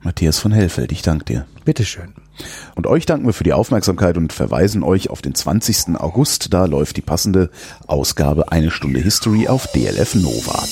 Matthias 0.00 0.38
von 0.38 0.52
Hellfeld, 0.52 0.92
ich 0.92 1.02
danke 1.02 1.24
dir. 1.24 1.46
Bitteschön. 1.64 2.14
Und 2.76 2.86
euch 2.86 3.04
danken 3.04 3.26
wir 3.26 3.32
für 3.32 3.44
die 3.44 3.52
Aufmerksamkeit 3.52 4.16
und 4.16 4.32
verweisen 4.32 4.84
euch 4.84 5.10
auf 5.10 5.20
den 5.20 5.34
20. 5.34 5.96
August. 5.98 6.54
Da 6.54 6.66
läuft 6.66 6.96
die 6.96 7.02
passende 7.02 7.50
Ausgabe 7.88 8.52
Eine 8.52 8.70
Stunde 8.70 9.00
History 9.00 9.48
auf 9.48 9.66
DLF 9.72 10.14
Nova. 10.14 10.62